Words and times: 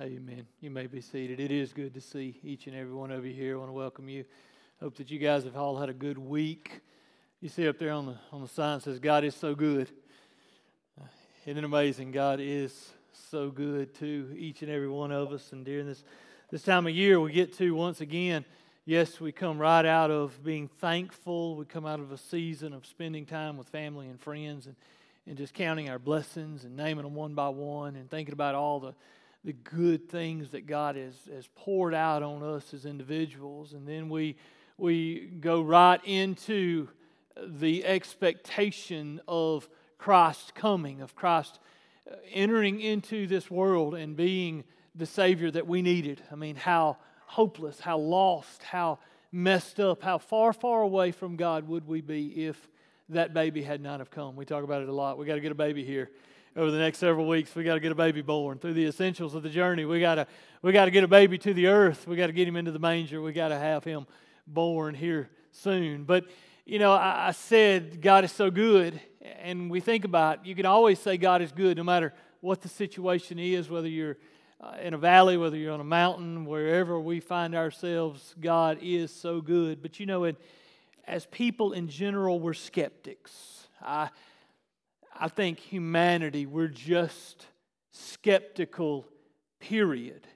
Amen. 0.00 0.46
You 0.62 0.70
may 0.70 0.86
be 0.86 1.02
seated. 1.02 1.38
It 1.38 1.50
is 1.50 1.74
good 1.74 1.92
to 1.92 2.00
see 2.00 2.40
each 2.42 2.66
and 2.66 2.74
every 2.74 2.94
one 2.94 3.10
of 3.10 3.26
you 3.26 3.34
here. 3.34 3.56
I 3.56 3.58
want 3.58 3.68
to 3.68 3.74
welcome 3.74 4.08
you. 4.08 4.24
Hope 4.80 4.96
that 4.96 5.10
you 5.10 5.18
guys 5.18 5.44
have 5.44 5.54
all 5.54 5.76
had 5.76 5.90
a 5.90 5.92
good 5.92 6.16
week. 6.16 6.80
You 7.42 7.50
see 7.50 7.68
up 7.68 7.78
there 7.78 7.92
on 7.92 8.06
the 8.06 8.16
on 8.32 8.40
the 8.40 8.48
sign 8.48 8.80
says 8.80 8.98
God 8.98 9.22
is 9.22 9.34
so 9.34 9.54
good. 9.54 9.90
Uh, 10.98 11.04
isn't 11.44 11.58
it 11.58 11.64
amazing? 11.64 12.10
God 12.10 12.40
is 12.40 12.88
so 13.30 13.50
good 13.50 13.94
to 13.96 14.34
each 14.34 14.62
and 14.62 14.70
every 14.70 14.88
one 14.88 15.12
of 15.12 15.30
us. 15.30 15.52
And 15.52 15.62
during 15.62 15.86
this 15.86 16.04
this 16.50 16.62
time 16.62 16.86
of 16.86 16.94
year, 16.94 17.20
we 17.20 17.30
get 17.30 17.52
to 17.58 17.74
once 17.74 18.00
again. 18.00 18.46
Yes, 18.86 19.20
we 19.20 19.30
come 19.30 19.58
right 19.58 19.84
out 19.84 20.10
of 20.10 20.42
being 20.42 20.68
thankful. 20.68 21.54
We 21.54 21.66
come 21.66 21.84
out 21.84 22.00
of 22.00 22.12
a 22.12 22.18
season 22.18 22.72
of 22.72 22.86
spending 22.86 23.26
time 23.26 23.58
with 23.58 23.68
family 23.68 24.08
and 24.08 24.18
friends 24.18 24.64
and, 24.64 24.76
and 25.26 25.36
just 25.36 25.52
counting 25.52 25.90
our 25.90 25.98
blessings 25.98 26.64
and 26.64 26.78
naming 26.78 27.04
them 27.04 27.14
one 27.14 27.34
by 27.34 27.50
one 27.50 27.94
and 27.94 28.10
thinking 28.10 28.32
about 28.32 28.54
all 28.54 28.80
the 28.80 28.94
the 29.44 29.52
good 29.52 30.08
things 30.08 30.50
that 30.50 30.66
God 30.66 30.96
has, 30.96 31.14
has 31.32 31.48
poured 31.54 31.94
out 31.94 32.22
on 32.22 32.42
us 32.42 32.72
as 32.72 32.86
individuals. 32.86 33.72
And 33.72 33.86
then 33.86 34.08
we, 34.08 34.36
we 34.78 35.20
go 35.40 35.62
right 35.62 36.00
into 36.04 36.88
the 37.36 37.84
expectation 37.84 39.20
of 39.26 39.68
Christ 39.98 40.54
coming, 40.54 41.00
of 41.00 41.14
Christ 41.16 41.58
uh, 42.10 42.16
entering 42.32 42.80
into 42.80 43.26
this 43.26 43.50
world 43.50 43.94
and 43.94 44.16
being 44.16 44.64
the 44.94 45.06
Savior 45.06 45.50
that 45.50 45.66
we 45.66 45.82
needed. 45.82 46.22
I 46.30 46.36
mean, 46.36 46.56
how 46.56 46.98
hopeless, 47.26 47.80
how 47.80 47.98
lost, 47.98 48.62
how 48.62 48.98
messed 49.32 49.80
up, 49.80 50.02
how 50.02 50.18
far, 50.18 50.52
far 50.52 50.82
away 50.82 51.10
from 51.10 51.36
God 51.36 51.66
would 51.66 51.86
we 51.86 52.00
be 52.00 52.46
if 52.46 52.68
that 53.08 53.34
baby 53.34 53.62
had 53.62 53.80
not 53.80 54.00
have 54.00 54.10
come. 54.10 54.36
We 54.36 54.44
talk 54.44 54.62
about 54.62 54.82
it 54.82 54.88
a 54.88 54.92
lot. 54.92 55.18
We 55.18 55.26
got 55.26 55.34
to 55.34 55.40
get 55.40 55.52
a 55.52 55.56
baby 55.56 55.84
here 55.84 56.10
over 56.56 56.70
the 56.70 56.78
next 56.78 56.98
several 56.98 57.26
weeks. 57.26 57.54
We 57.54 57.64
got 57.64 57.74
to 57.74 57.80
get 57.80 57.92
a 57.92 57.96
baby 57.96 58.22
born 58.22 58.58
through 58.58 58.74
the 58.74 58.86
essentials 58.86 59.34
of 59.34 59.42
the 59.42 59.48
journey. 59.48 59.84
We 59.84 60.00
got 60.00 60.16
to 60.16 60.26
we 60.60 60.72
got 60.72 60.84
to 60.84 60.90
get 60.90 61.04
a 61.04 61.08
baby 61.08 61.38
to 61.38 61.54
the 61.54 61.66
earth. 61.66 62.06
We 62.06 62.16
got 62.16 62.26
to 62.26 62.32
get 62.32 62.46
him 62.46 62.56
into 62.56 62.72
the 62.72 62.78
manger. 62.78 63.22
We 63.22 63.32
got 63.32 63.48
to 63.48 63.58
have 63.58 63.84
him 63.84 64.06
born 64.46 64.94
here 64.94 65.30
soon. 65.50 66.04
But 66.04 66.26
you 66.64 66.78
know, 66.78 66.92
I, 66.92 67.28
I 67.28 67.30
said 67.32 68.00
God 68.00 68.24
is 68.24 68.32
so 68.32 68.50
good, 68.50 69.00
and 69.40 69.70
we 69.70 69.80
think 69.80 70.04
about 70.04 70.46
you 70.46 70.54
can 70.54 70.66
always 70.66 70.98
say 70.98 71.16
God 71.16 71.42
is 71.42 71.52
good 71.52 71.76
no 71.76 71.84
matter 71.84 72.12
what 72.40 72.60
the 72.60 72.68
situation 72.68 73.38
is, 73.38 73.70
whether 73.70 73.88
you're 73.88 74.18
uh, 74.60 74.76
in 74.80 74.94
a 74.94 74.98
valley, 74.98 75.36
whether 75.36 75.56
you're 75.56 75.72
on 75.72 75.80
a 75.80 75.84
mountain, 75.84 76.44
wherever 76.44 77.00
we 77.00 77.18
find 77.18 77.54
ourselves, 77.54 78.34
God 78.40 78.78
is 78.82 79.10
so 79.10 79.40
good. 79.40 79.80
But 79.80 79.98
you 79.98 80.06
know, 80.06 80.30
as 81.06 81.26
people 81.26 81.72
in 81.72 81.88
general, 81.88 82.38
we're 82.38 82.54
skeptics. 82.54 83.66
I, 83.80 84.10
I 85.22 85.28
think 85.28 85.60
humanity, 85.60 86.46
we're 86.46 86.66
just 86.66 87.46
skeptical, 87.92 89.06
period. 89.60 90.26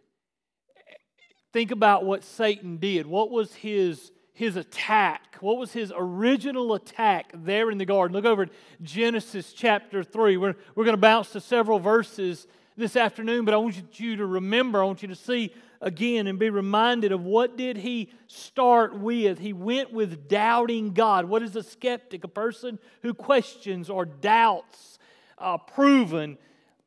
Think 1.52 1.72
about 1.72 2.04
what 2.04 2.22
Satan 2.22 2.76
did. 2.76 3.04
What 3.04 3.32
was 3.32 3.52
his, 3.52 4.12
his 4.32 4.54
attack? 4.54 5.38
What 5.40 5.58
was 5.58 5.72
his 5.72 5.92
original 5.96 6.74
attack 6.74 7.32
there 7.34 7.72
in 7.72 7.78
the 7.78 7.84
garden? 7.84 8.14
Look 8.14 8.26
over 8.26 8.42
at 8.42 8.50
Genesis 8.80 9.52
chapter 9.52 10.04
3. 10.04 10.36
We're, 10.36 10.54
we're 10.76 10.84
going 10.84 10.96
to 10.96 11.00
bounce 11.00 11.32
to 11.32 11.40
several 11.40 11.80
verses 11.80 12.46
this 12.76 12.94
afternoon, 12.94 13.44
but 13.44 13.54
I 13.54 13.56
want 13.56 13.98
you 13.98 14.14
to 14.14 14.24
remember, 14.24 14.80
I 14.80 14.84
want 14.84 15.02
you 15.02 15.08
to 15.08 15.16
see 15.16 15.52
again 15.80 16.26
and 16.26 16.38
be 16.38 16.50
reminded 16.50 17.12
of 17.12 17.22
what 17.22 17.56
did 17.56 17.76
he 17.76 18.10
start 18.26 18.98
with 18.98 19.38
he 19.38 19.52
went 19.52 19.92
with 19.92 20.28
doubting 20.28 20.92
god 20.92 21.26
what 21.26 21.42
is 21.42 21.56
a 21.56 21.62
skeptic 21.62 22.24
a 22.24 22.28
person 22.28 22.78
who 23.02 23.12
questions 23.12 23.90
or 23.90 24.04
doubts 24.04 24.98
uh, 25.38 25.58
proven 25.58 26.38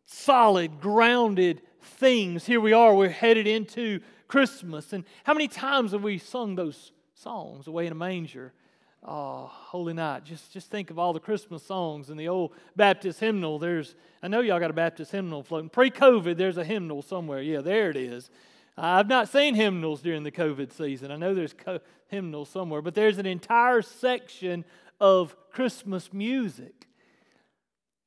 solid 0.05 0.79
grounded 0.79 1.61
things 1.81 2.45
here 2.45 2.59
we 2.59 2.73
are 2.73 2.95
we're 2.95 3.09
headed 3.09 3.47
into 3.47 3.99
christmas 4.27 4.93
and 4.93 5.03
how 5.23 5.33
many 5.33 5.47
times 5.47 5.91
have 5.91 6.03
we 6.03 6.17
sung 6.17 6.55
those 6.55 6.91
songs 7.13 7.67
away 7.67 7.85
in 7.85 7.91
a 7.91 7.95
manger 7.95 8.53
Oh, 9.03 9.49
Holy 9.49 9.93
Night. 9.93 10.25
Just, 10.25 10.51
just 10.51 10.69
think 10.69 10.89
of 10.89 10.99
all 10.99 11.13
the 11.13 11.21
Christmas 11.21 11.63
songs 11.63 12.09
in 12.09 12.17
the 12.17 12.27
old 12.27 12.51
Baptist 12.75 13.19
hymnal. 13.19 13.57
There's, 13.57 13.95
I 14.21 14.27
know 14.27 14.41
y'all 14.41 14.59
got 14.59 14.71
a 14.71 14.73
Baptist 14.73 15.11
hymnal 15.11 15.41
floating. 15.41 15.69
Pre 15.69 15.89
COVID, 15.89 16.35
there's 16.35 16.57
a 16.57 16.65
hymnal 16.65 17.01
somewhere. 17.01 17.41
Yeah, 17.41 17.61
there 17.61 17.89
it 17.89 17.95
is. 17.95 18.29
I've 18.81 19.07
not 19.09 19.27
seen 19.27 19.55
hymnals 19.55 20.01
during 20.01 20.23
the 20.23 20.31
COVID 20.31 20.71
season. 20.71 21.11
I 21.11 21.17
know 21.17 21.33
there's 21.33 21.53
co- 21.53 21.81
hymnals 22.07 22.49
somewhere, 22.49 22.81
but 22.81 22.95
there's 22.95 23.17
an 23.17 23.25
entire 23.25 23.81
section 23.81 24.63
of 25.01 25.35
Christmas 25.51 26.13
music. 26.13 26.87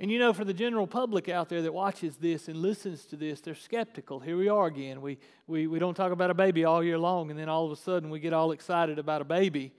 And 0.00 0.10
you 0.10 0.18
know, 0.18 0.32
for 0.32 0.44
the 0.44 0.54
general 0.54 0.86
public 0.86 1.28
out 1.28 1.48
there 1.48 1.62
that 1.62 1.74
watches 1.74 2.16
this 2.16 2.48
and 2.48 2.56
listens 2.56 3.04
to 3.06 3.16
this, 3.16 3.40
they're 3.40 3.54
skeptical. 3.54 4.18
Here 4.18 4.36
we 4.36 4.48
are 4.48 4.66
again. 4.66 5.02
We, 5.02 5.18
we, 5.46 5.66
we 5.66 5.78
don't 5.78 5.94
talk 5.94 6.10
about 6.10 6.30
a 6.30 6.34
baby 6.34 6.64
all 6.64 6.82
year 6.82 6.98
long, 6.98 7.30
and 7.30 7.38
then 7.38 7.48
all 7.48 7.66
of 7.66 7.72
a 7.72 7.76
sudden 7.76 8.08
we 8.08 8.18
get 8.18 8.32
all 8.32 8.50
excited 8.50 8.98
about 8.98 9.20
a 9.20 9.24
baby. 9.24 9.72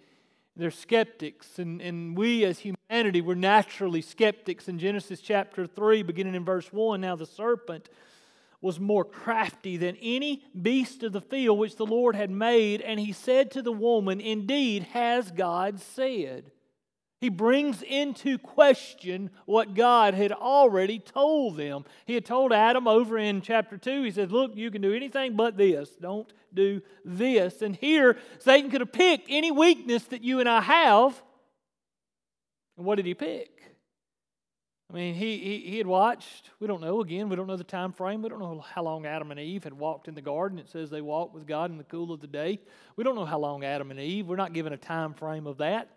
They're 0.56 0.72
skeptics, 0.72 1.58
and, 1.58 1.82
and 1.82 2.16
we 2.16 2.46
as 2.46 2.60
humanity, 2.60 3.22
we're 3.22 3.34
naturally 3.34 4.02
skeptics. 4.02 4.68
In 4.68 4.78
Genesis 4.78 5.20
chapter 5.20 5.66
3, 5.66 6.04
beginning 6.04 6.36
in 6.36 6.46
verse 6.46 6.72
1, 6.72 7.02
now 7.02 7.16
the 7.16 7.26
serpent 7.26 7.90
was 8.64 8.80
more 8.80 9.04
crafty 9.04 9.76
than 9.76 9.98
any 10.02 10.42
beast 10.60 11.04
of 11.04 11.12
the 11.12 11.20
field 11.20 11.60
which 11.60 11.76
the 11.76 11.86
Lord 11.86 12.16
had 12.16 12.32
made. 12.32 12.80
And 12.80 12.98
he 12.98 13.12
said 13.12 13.52
to 13.52 13.62
the 13.62 13.74
woman, 13.74 14.22
Indeed, 14.22 14.84
has 14.84 15.32
God 15.32 15.82
said? 15.82 16.50
He 17.20 17.28
brings 17.28 17.82
into 17.82 18.38
question 18.38 19.32
what 19.46 19.76
God 19.76 20.14
had 20.14 20.32
already 20.32 20.98
told 20.98 21.58
them. 21.58 21.84
He 22.06 22.14
had 22.14 22.26
told 22.26 22.54
Adam 22.54 22.88
over 22.88 23.18
in 23.18 23.42
chapter 23.42 23.78
2, 23.78 24.04
he 24.04 24.12
said, 24.12 24.32
Look, 24.32 24.56
you 24.56 24.72
can 24.72 24.82
do 24.82 24.94
anything 24.94 25.36
but 25.36 25.58
this. 25.58 25.90
Don't 26.02 26.32
do 26.54 26.82
this. 27.04 27.62
And 27.62 27.76
here, 27.76 28.18
Satan 28.40 28.72
could 28.72 28.82
have 28.82 28.94
picked 28.94 29.28
any 29.30 29.52
weakness 29.52 30.04
that 30.06 30.24
you 30.24 30.40
and 30.40 30.48
I 30.48 30.62
have. 30.62 31.22
And 32.78 32.86
what 32.86 32.96
did 32.96 33.06
he 33.06 33.14
pick? 33.14 33.73
I 34.94 34.96
mean, 34.96 35.16
he, 35.16 35.40
he, 35.40 35.72
he 35.72 35.78
had 35.80 35.88
watched, 35.88 36.52
we 36.60 36.68
don't 36.68 36.82
know 36.82 37.02
again, 37.02 37.28
we 37.28 37.36
don't 37.36 37.48
know 37.48 37.58
the 37.58 37.64
time 37.64 37.94
frame. 37.94 38.22
We 38.22 38.30
don't 38.30 38.40
know 38.40 38.60
how 38.60 38.84
long 38.84 39.08
Adam 39.08 39.32
and 39.32 39.40
Eve 39.40 39.64
had 39.64 39.74
walked 39.74 40.08
in 40.08 40.14
the 40.14 40.22
garden. 40.22 40.60
It 40.60 40.70
says 40.70 40.92
they 40.92 41.02
walked 41.02 41.34
with 41.34 41.48
God 41.48 41.72
in 41.72 41.80
the 41.80 41.84
cool 41.84 42.12
of 42.12 42.22
the 42.22 42.28
day. 42.28 42.60
We 42.96 43.04
don't 43.04 43.16
know 43.16 43.26
how 43.26 43.40
long 43.40 43.64
Adam 43.64 43.90
and 43.90 44.00
Eve, 44.00 44.28
we're 44.28 44.36
not 44.36 44.54
given 44.54 44.72
a 44.72 44.78
time 44.78 45.16
frame 45.16 45.48
of 45.48 45.58
that. 45.58 45.90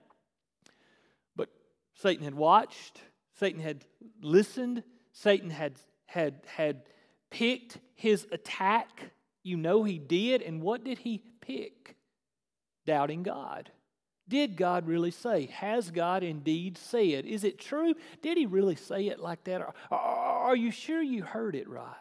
But 1.36 1.50
Satan 1.94 2.24
had 2.24 2.34
watched, 2.34 3.02
Satan 3.38 3.60
had 3.60 3.84
listened, 4.22 4.82
Satan 5.12 5.50
had 5.50 5.78
had 6.06 6.40
had 6.46 6.82
picked 7.30 7.76
his 7.96 8.26
attack. 8.32 9.10
You 9.42 9.58
know 9.58 9.84
he 9.84 9.98
did, 9.98 10.40
and 10.40 10.62
what 10.62 10.84
did 10.84 10.98
he 10.98 11.22
pick? 11.42 11.96
Doubting 12.86 13.22
God. 13.22 13.70
Did 14.28 14.56
God 14.56 14.86
really 14.86 15.12
say? 15.12 15.46
Has 15.46 15.90
God 15.90 16.22
indeed 16.22 16.76
said? 16.76 17.26
Is 17.26 17.44
it 17.44 17.58
true? 17.58 17.94
Did 18.22 18.36
he 18.36 18.46
really 18.46 18.74
say 18.74 19.06
it 19.06 19.20
like 19.20 19.44
that? 19.44 19.74
are 19.90 20.56
you 20.56 20.70
sure 20.70 21.00
you 21.02 21.22
heard 21.22 21.54
it 21.54 21.68
right? 21.68 21.94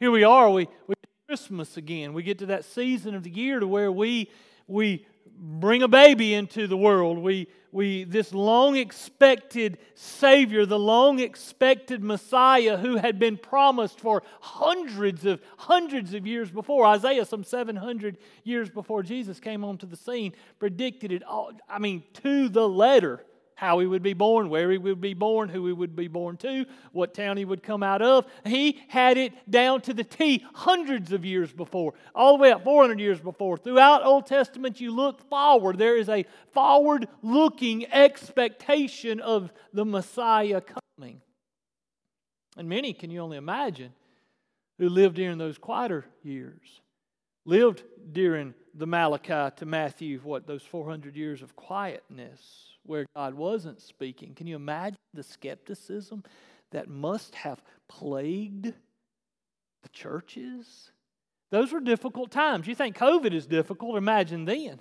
Here 0.00 0.10
we 0.10 0.24
are, 0.24 0.50
we, 0.50 0.66
we 0.88 0.94
Christmas 1.28 1.76
again. 1.76 2.12
We 2.12 2.24
get 2.24 2.40
to 2.40 2.46
that 2.46 2.64
season 2.64 3.14
of 3.14 3.22
the 3.22 3.30
year 3.30 3.60
to 3.60 3.66
where 3.66 3.92
we 3.92 4.30
we 4.66 5.06
bring 5.38 5.82
a 5.82 5.88
baby 5.88 6.34
into 6.34 6.66
the 6.66 6.76
world. 6.76 7.18
We, 7.18 7.48
we, 7.72 8.04
this 8.04 8.34
long 8.34 8.76
expected 8.76 9.78
Savior, 9.94 10.66
the 10.66 10.78
long 10.78 11.18
expected 11.18 12.02
Messiah 12.02 12.76
who 12.76 12.96
had 12.96 13.18
been 13.18 13.36
promised 13.36 13.98
for 13.98 14.22
hundreds 14.40 15.24
of, 15.24 15.40
hundreds 15.56 16.14
of 16.14 16.26
years 16.26 16.50
before. 16.50 16.86
Isaiah, 16.86 17.24
some 17.24 17.44
700 17.44 18.18
years 18.44 18.68
before 18.70 19.02
Jesus 19.02 19.40
came 19.40 19.64
onto 19.64 19.86
the 19.86 19.96
scene, 19.96 20.32
predicted 20.58 21.12
it 21.12 21.22
all, 21.22 21.52
I 21.68 21.78
mean, 21.78 22.02
to 22.22 22.48
the 22.48 22.68
letter 22.68 23.24
how 23.62 23.78
he 23.78 23.86
would 23.86 24.02
be 24.02 24.12
born, 24.12 24.48
where 24.48 24.72
he 24.72 24.76
would 24.76 25.00
be 25.00 25.14
born, 25.14 25.48
who 25.48 25.64
he 25.68 25.72
would 25.72 25.94
be 25.94 26.08
born 26.08 26.36
to, 26.36 26.66
what 26.90 27.14
town 27.14 27.36
he 27.36 27.44
would 27.44 27.62
come 27.62 27.80
out 27.80 28.02
of. 28.02 28.26
He 28.44 28.82
had 28.88 29.16
it 29.16 29.32
down 29.48 29.82
to 29.82 29.94
the 29.94 30.02
T 30.02 30.44
hundreds 30.52 31.12
of 31.12 31.24
years 31.24 31.52
before, 31.52 31.94
all 32.12 32.36
the 32.36 32.42
way 32.42 32.50
up 32.50 32.64
400 32.64 32.98
years 32.98 33.20
before. 33.20 33.56
Throughout 33.56 34.04
Old 34.04 34.26
Testament, 34.26 34.80
you 34.80 34.90
look 34.90 35.20
forward. 35.30 35.78
There 35.78 35.96
is 35.96 36.08
a 36.08 36.26
forward 36.50 37.06
looking 37.22 37.86
expectation 37.92 39.20
of 39.20 39.52
the 39.72 39.84
Messiah 39.84 40.60
coming. 40.98 41.20
And 42.56 42.68
many, 42.68 42.92
can 42.92 43.12
you 43.12 43.20
only 43.20 43.36
imagine, 43.36 43.92
who 44.78 44.88
lived 44.88 45.14
during 45.14 45.38
those 45.38 45.56
quieter 45.56 46.04
years, 46.24 46.80
lived 47.44 47.84
during 48.10 48.54
the 48.74 48.88
Malachi 48.88 49.54
to 49.58 49.66
Matthew, 49.66 50.18
what, 50.18 50.48
those 50.48 50.64
400 50.64 51.14
years 51.14 51.42
of 51.42 51.54
quietness 51.54 52.71
where 52.84 53.06
God 53.14 53.34
wasn't 53.34 53.80
speaking. 53.80 54.34
Can 54.34 54.46
you 54.46 54.56
imagine 54.56 54.98
the 55.14 55.22
skepticism 55.22 56.22
that 56.70 56.88
must 56.88 57.34
have 57.34 57.62
plagued 57.88 58.66
the 59.82 59.88
churches? 59.92 60.90
Those 61.50 61.72
were 61.72 61.80
difficult 61.80 62.30
times. 62.30 62.66
You 62.66 62.74
think 62.74 62.96
COVID 62.96 63.32
is 63.32 63.46
difficult? 63.46 63.96
Imagine 63.96 64.44
then. 64.44 64.80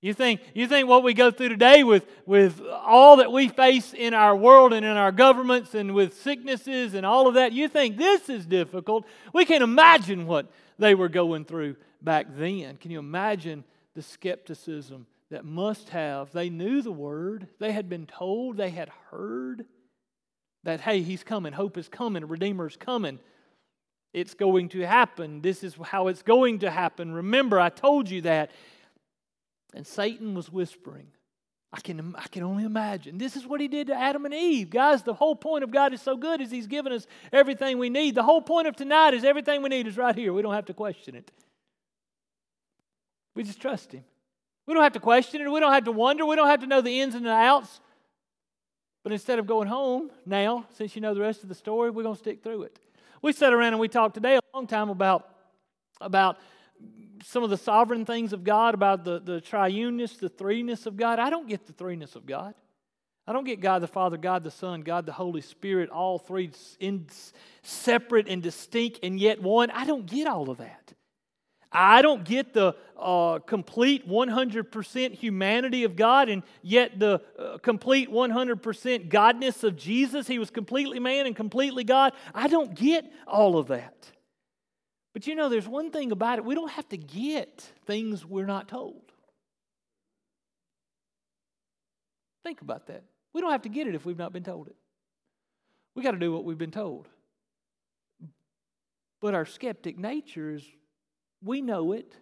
You 0.00 0.14
think, 0.14 0.40
you 0.52 0.66
think 0.66 0.88
what 0.88 1.04
we 1.04 1.14
go 1.14 1.30
through 1.30 1.50
today 1.50 1.84
with, 1.84 2.06
with 2.26 2.60
all 2.68 3.18
that 3.18 3.30
we 3.30 3.46
face 3.46 3.94
in 3.94 4.14
our 4.14 4.34
world 4.34 4.72
and 4.72 4.84
in 4.84 4.96
our 4.96 5.12
governments 5.12 5.76
and 5.76 5.94
with 5.94 6.20
sicknesses 6.20 6.94
and 6.94 7.06
all 7.06 7.28
of 7.28 7.34
that, 7.34 7.52
you 7.52 7.68
think 7.68 7.96
this 7.96 8.28
is 8.28 8.44
difficult? 8.44 9.06
We 9.32 9.44
can't 9.44 9.62
imagine 9.62 10.26
what 10.26 10.50
they 10.76 10.96
were 10.96 11.08
going 11.08 11.44
through 11.44 11.76
back 12.02 12.26
then. 12.36 12.78
Can 12.78 12.90
you 12.90 12.98
imagine 12.98 13.62
the 13.94 14.02
skepticism 14.02 15.06
that 15.32 15.44
must 15.44 15.88
have? 15.88 16.30
They 16.32 16.48
knew 16.48 16.82
the 16.82 16.92
word, 16.92 17.48
they 17.58 17.72
had 17.72 17.88
been 17.88 18.06
told, 18.06 18.56
they 18.56 18.70
had 18.70 18.90
heard 19.10 19.64
that, 20.64 20.80
hey, 20.80 21.02
he's 21.02 21.24
coming, 21.24 21.52
hope 21.52 21.76
is 21.76 21.88
coming, 21.88 22.22
a 22.22 22.26
redeemer 22.26 22.66
is 22.66 22.76
coming. 22.76 23.18
It's 24.12 24.34
going 24.34 24.68
to 24.70 24.80
happen. 24.80 25.40
This 25.40 25.64
is 25.64 25.74
how 25.82 26.08
it's 26.08 26.22
going 26.22 26.60
to 26.60 26.70
happen. 26.70 27.12
Remember, 27.12 27.58
I 27.58 27.70
told 27.70 28.10
you 28.10 28.20
that. 28.22 28.50
And 29.74 29.86
Satan 29.86 30.34
was 30.34 30.52
whispering. 30.52 31.06
I 31.72 31.80
can, 31.80 32.14
I 32.18 32.28
can 32.28 32.42
only 32.42 32.64
imagine. 32.64 33.16
This 33.16 33.34
is 33.34 33.46
what 33.46 33.62
he 33.62 33.68
did 33.68 33.86
to 33.86 33.94
Adam 33.94 34.26
and 34.26 34.34
Eve. 34.34 34.68
Guys, 34.68 35.02
the 35.02 35.14
whole 35.14 35.34
point 35.34 35.64
of 35.64 35.70
God 35.70 35.94
is 35.94 36.02
so 36.02 36.18
good 36.18 36.42
is 36.42 36.50
he's 36.50 36.66
given 36.66 36.92
us 36.92 37.06
everything 37.32 37.78
we 37.78 37.88
need. 37.88 38.14
The 38.14 38.22
whole 38.22 38.42
point 38.42 38.68
of 38.68 38.76
tonight 38.76 39.14
is 39.14 39.24
everything 39.24 39.62
we 39.62 39.70
need 39.70 39.86
is 39.86 39.96
right 39.96 40.14
here. 40.14 40.34
We 40.34 40.42
don't 40.42 40.52
have 40.52 40.66
to 40.66 40.74
question 40.74 41.14
it. 41.14 41.32
We 43.34 43.44
just 43.44 43.62
trust 43.62 43.92
him. 43.92 44.04
We 44.66 44.74
don't 44.74 44.82
have 44.82 44.92
to 44.92 45.00
question 45.00 45.40
it. 45.40 45.50
We 45.50 45.60
don't 45.60 45.72
have 45.72 45.84
to 45.84 45.92
wonder. 45.92 46.24
We 46.24 46.36
don't 46.36 46.48
have 46.48 46.60
to 46.60 46.66
know 46.66 46.80
the 46.80 47.00
ins 47.00 47.14
and 47.14 47.26
the 47.26 47.30
outs. 47.30 47.80
But 49.02 49.12
instead 49.12 49.38
of 49.38 49.46
going 49.46 49.68
home 49.68 50.10
now, 50.24 50.66
since 50.74 50.94
you 50.94 51.02
know 51.02 51.14
the 51.14 51.20
rest 51.20 51.42
of 51.42 51.48
the 51.48 51.54
story, 51.54 51.90
we're 51.90 52.04
going 52.04 52.14
to 52.14 52.20
stick 52.20 52.42
through 52.42 52.62
it. 52.62 52.78
We 53.20 53.32
sat 53.32 53.52
around 53.52 53.72
and 53.72 53.80
we 53.80 53.88
talked 53.88 54.14
today 54.14 54.36
a 54.36 54.40
long 54.54 54.66
time 54.66 54.90
about, 54.90 55.28
about 56.00 56.38
some 57.24 57.42
of 57.42 57.50
the 57.50 57.56
sovereign 57.56 58.04
things 58.04 58.32
of 58.32 58.44
God, 58.44 58.74
about 58.74 59.04
the, 59.04 59.18
the 59.18 59.40
triuneness, 59.40 60.18
the 60.18 60.30
threeness 60.30 60.86
of 60.86 60.96
God. 60.96 61.18
I 61.18 61.30
don't 61.30 61.48
get 61.48 61.66
the 61.66 61.72
threeness 61.72 62.14
of 62.14 62.26
God. 62.26 62.54
I 63.26 63.32
don't 63.32 63.44
get 63.44 63.60
God 63.60 63.80
the 63.80 63.88
Father, 63.88 64.16
God 64.16 64.42
the 64.42 64.50
Son, 64.50 64.82
God 64.82 65.06
the 65.06 65.12
Holy 65.12 65.40
Spirit, 65.40 65.90
all 65.90 66.18
three 66.18 66.50
in, 66.80 67.06
separate 67.62 68.28
and 68.28 68.42
distinct 68.42 69.00
and 69.02 69.18
yet 69.18 69.40
one. 69.40 69.70
I 69.70 69.84
don't 69.84 70.06
get 70.06 70.26
all 70.26 70.50
of 70.50 70.58
that. 70.58 70.92
I 71.72 72.02
don't 72.02 72.24
get 72.24 72.52
the 72.52 72.76
uh, 72.98 73.38
complete 73.40 74.08
100% 74.08 75.12
humanity 75.12 75.84
of 75.84 75.96
God 75.96 76.28
and 76.28 76.42
yet 76.62 76.98
the 76.98 77.20
uh, 77.38 77.58
complete 77.58 78.10
100% 78.10 79.08
godness 79.08 79.64
of 79.64 79.76
Jesus. 79.76 80.26
He 80.26 80.38
was 80.38 80.50
completely 80.50 81.00
man 81.00 81.26
and 81.26 81.34
completely 81.34 81.84
God. 81.84 82.12
I 82.34 82.48
don't 82.48 82.74
get 82.74 83.10
all 83.26 83.56
of 83.56 83.68
that. 83.68 84.12
But 85.12 85.26
you 85.26 85.34
know, 85.34 85.48
there's 85.48 85.68
one 85.68 85.90
thing 85.90 86.12
about 86.12 86.38
it 86.38 86.44
we 86.44 86.54
don't 86.54 86.70
have 86.70 86.88
to 86.90 86.96
get 86.96 87.60
things 87.86 88.24
we're 88.24 88.46
not 88.46 88.68
told. 88.68 89.02
Think 92.42 92.60
about 92.60 92.86
that. 92.88 93.04
We 93.32 93.40
don't 93.40 93.52
have 93.52 93.62
to 93.62 93.68
get 93.68 93.86
it 93.86 93.94
if 93.94 94.04
we've 94.04 94.18
not 94.18 94.32
been 94.32 94.42
told 94.42 94.68
it. 94.68 94.76
We 95.94 96.02
got 96.02 96.12
to 96.12 96.18
do 96.18 96.32
what 96.32 96.44
we've 96.44 96.58
been 96.58 96.70
told. 96.70 97.08
But 99.20 99.34
our 99.34 99.46
skeptic 99.46 99.98
nature 99.98 100.54
is 100.54 100.64
we 101.42 101.60
know 101.60 101.92
it, 101.92 102.14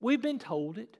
we've 0.00 0.22
been 0.22 0.38
told 0.38 0.78
it. 0.78 0.96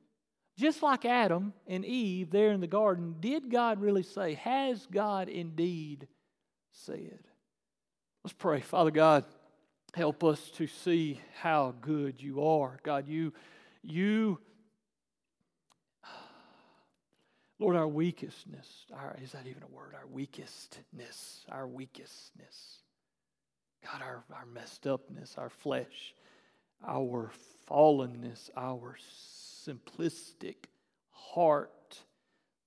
Just 0.57 0.85
like 0.85 1.05
Adam 1.05 1.53
and 1.67 1.85
Eve 1.85 2.31
there 2.31 2.53
in 2.53 2.61
the 2.61 2.69
garden, 2.69 3.17
did 3.19 3.51
God 3.51 3.81
really 3.81 4.05
say? 4.05 4.35
Has 4.35 4.87
God 4.87 5.29
indeed 5.29 6.07
said? 6.71 7.19
Let's 8.23 8.35
pray. 8.35 8.61
Father 8.61 8.93
God, 8.93 9.25
Help 9.95 10.25
us 10.25 10.51
to 10.57 10.67
see 10.67 11.21
how 11.41 11.73
good 11.81 12.21
you 12.21 12.45
are. 12.45 12.81
God, 12.83 13.07
you, 13.07 13.33
you, 13.81 14.41
Lord, 17.61 17.77
our 17.77 17.87
weakestness, 17.87 18.67
our, 18.93 19.17
is 19.23 19.31
that 19.33 19.47
even 19.47 19.63
a 19.63 19.69
word? 19.69 19.95
Our 19.95 20.09
weakestness, 20.13 21.45
our 21.49 21.69
weakestness. 21.69 22.81
God, 23.85 24.03
our, 24.03 24.25
our 24.35 24.47
messed 24.53 24.89
upness, 24.89 25.37
our 25.39 25.51
flesh, 25.51 26.15
our 26.87 27.31
fallenness, 27.69 28.51
our 28.57 28.97
simplistic 29.67 30.57
heart 31.11 31.71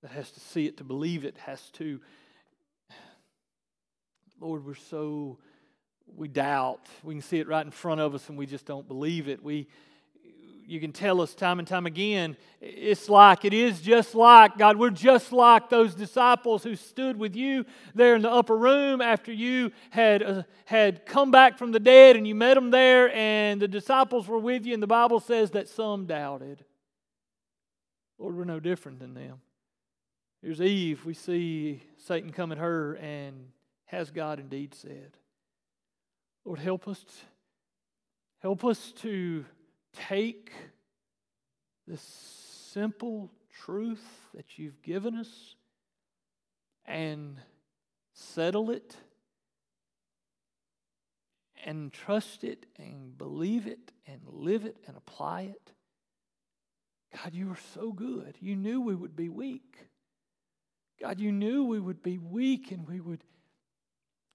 that 0.02 0.10
has 0.10 0.30
to 0.30 0.40
see 0.40 0.66
it 0.66 0.76
to 0.78 0.84
believe 0.84 1.24
it, 1.24 1.36
has 1.38 1.60
to. 1.70 2.00
Lord, 4.40 4.64
we're 4.64 4.74
so 4.74 5.38
we 6.16 6.28
doubt. 6.28 6.86
We 7.02 7.14
can 7.14 7.22
see 7.22 7.38
it 7.38 7.48
right 7.48 7.64
in 7.64 7.70
front 7.70 8.00
of 8.00 8.14
us 8.14 8.28
and 8.28 8.38
we 8.38 8.46
just 8.46 8.66
don't 8.66 8.86
believe 8.88 9.28
it. 9.28 9.42
We, 9.42 9.68
you 10.68 10.80
can 10.80 10.92
tell 10.92 11.22
us 11.22 11.34
time 11.34 11.58
and 11.58 11.66
time 11.66 11.86
again, 11.86 12.36
it's 12.60 13.08
like, 13.08 13.46
it 13.46 13.54
is 13.54 13.80
just 13.80 14.14
like, 14.14 14.58
God, 14.58 14.76
we're 14.76 14.90
just 14.90 15.32
like 15.32 15.70
those 15.70 15.94
disciples 15.94 16.62
who 16.62 16.76
stood 16.76 17.16
with 17.16 17.34
you 17.34 17.64
there 17.94 18.14
in 18.14 18.20
the 18.20 18.30
upper 18.30 18.54
room 18.54 19.00
after 19.00 19.32
you 19.32 19.72
had, 19.88 20.22
uh, 20.22 20.42
had 20.66 21.06
come 21.06 21.30
back 21.30 21.56
from 21.56 21.72
the 21.72 21.80
dead 21.80 22.16
and 22.16 22.28
you 22.28 22.34
met 22.34 22.52
them 22.52 22.70
there 22.70 23.10
and 23.14 23.62
the 23.62 23.66
disciples 23.66 24.28
were 24.28 24.38
with 24.38 24.66
you, 24.66 24.74
and 24.74 24.82
the 24.82 24.86
Bible 24.86 25.20
says 25.20 25.52
that 25.52 25.68
some 25.68 26.04
doubted. 26.04 26.66
Lord, 28.18 28.36
we're 28.36 28.44
no 28.44 28.60
different 28.60 28.98
than 28.98 29.14
them. 29.14 29.40
Here's 30.42 30.60
Eve. 30.60 31.06
We 31.06 31.14
see 31.14 31.82
Satan 31.96 32.30
come 32.30 32.52
at 32.52 32.58
her, 32.58 32.94
and 32.96 33.48
has 33.86 34.10
God 34.10 34.38
indeed 34.38 34.74
said? 34.74 35.16
Lord, 36.44 36.58
help 36.58 36.86
us, 36.86 37.04
help 38.40 38.64
us 38.66 38.92
to 38.98 39.46
take 40.08 40.52
this 41.86 42.02
simple 42.72 43.30
truth 43.64 44.04
that 44.34 44.58
you've 44.58 44.82
given 44.82 45.16
us 45.16 45.56
and 46.86 47.36
settle 48.14 48.70
it 48.70 48.96
and 51.64 51.92
trust 51.92 52.44
it 52.44 52.66
and 52.78 53.16
believe 53.18 53.66
it 53.66 53.92
and 54.06 54.20
live 54.26 54.64
it 54.64 54.76
and 54.86 54.96
apply 54.96 55.42
it. 55.42 55.72
God, 57.16 57.34
you 57.34 57.50
are 57.50 57.58
so 57.74 57.92
good. 57.92 58.36
You 58.40 58.54
knew 58.54 58.80
we 58.80 58.94
would 58.94 59.16
be 59.16 59.28
weak. 59.28 59.76
God, 61.00 61.20
you 61.20 61.32
knew 61.32 61.64
we 61.64 61.80
would 61.80 62.02
be 62.02 62.18
weak 62.18 62.70
and 62.70 62.86
we 62.86 63.00
would 63.00 63.22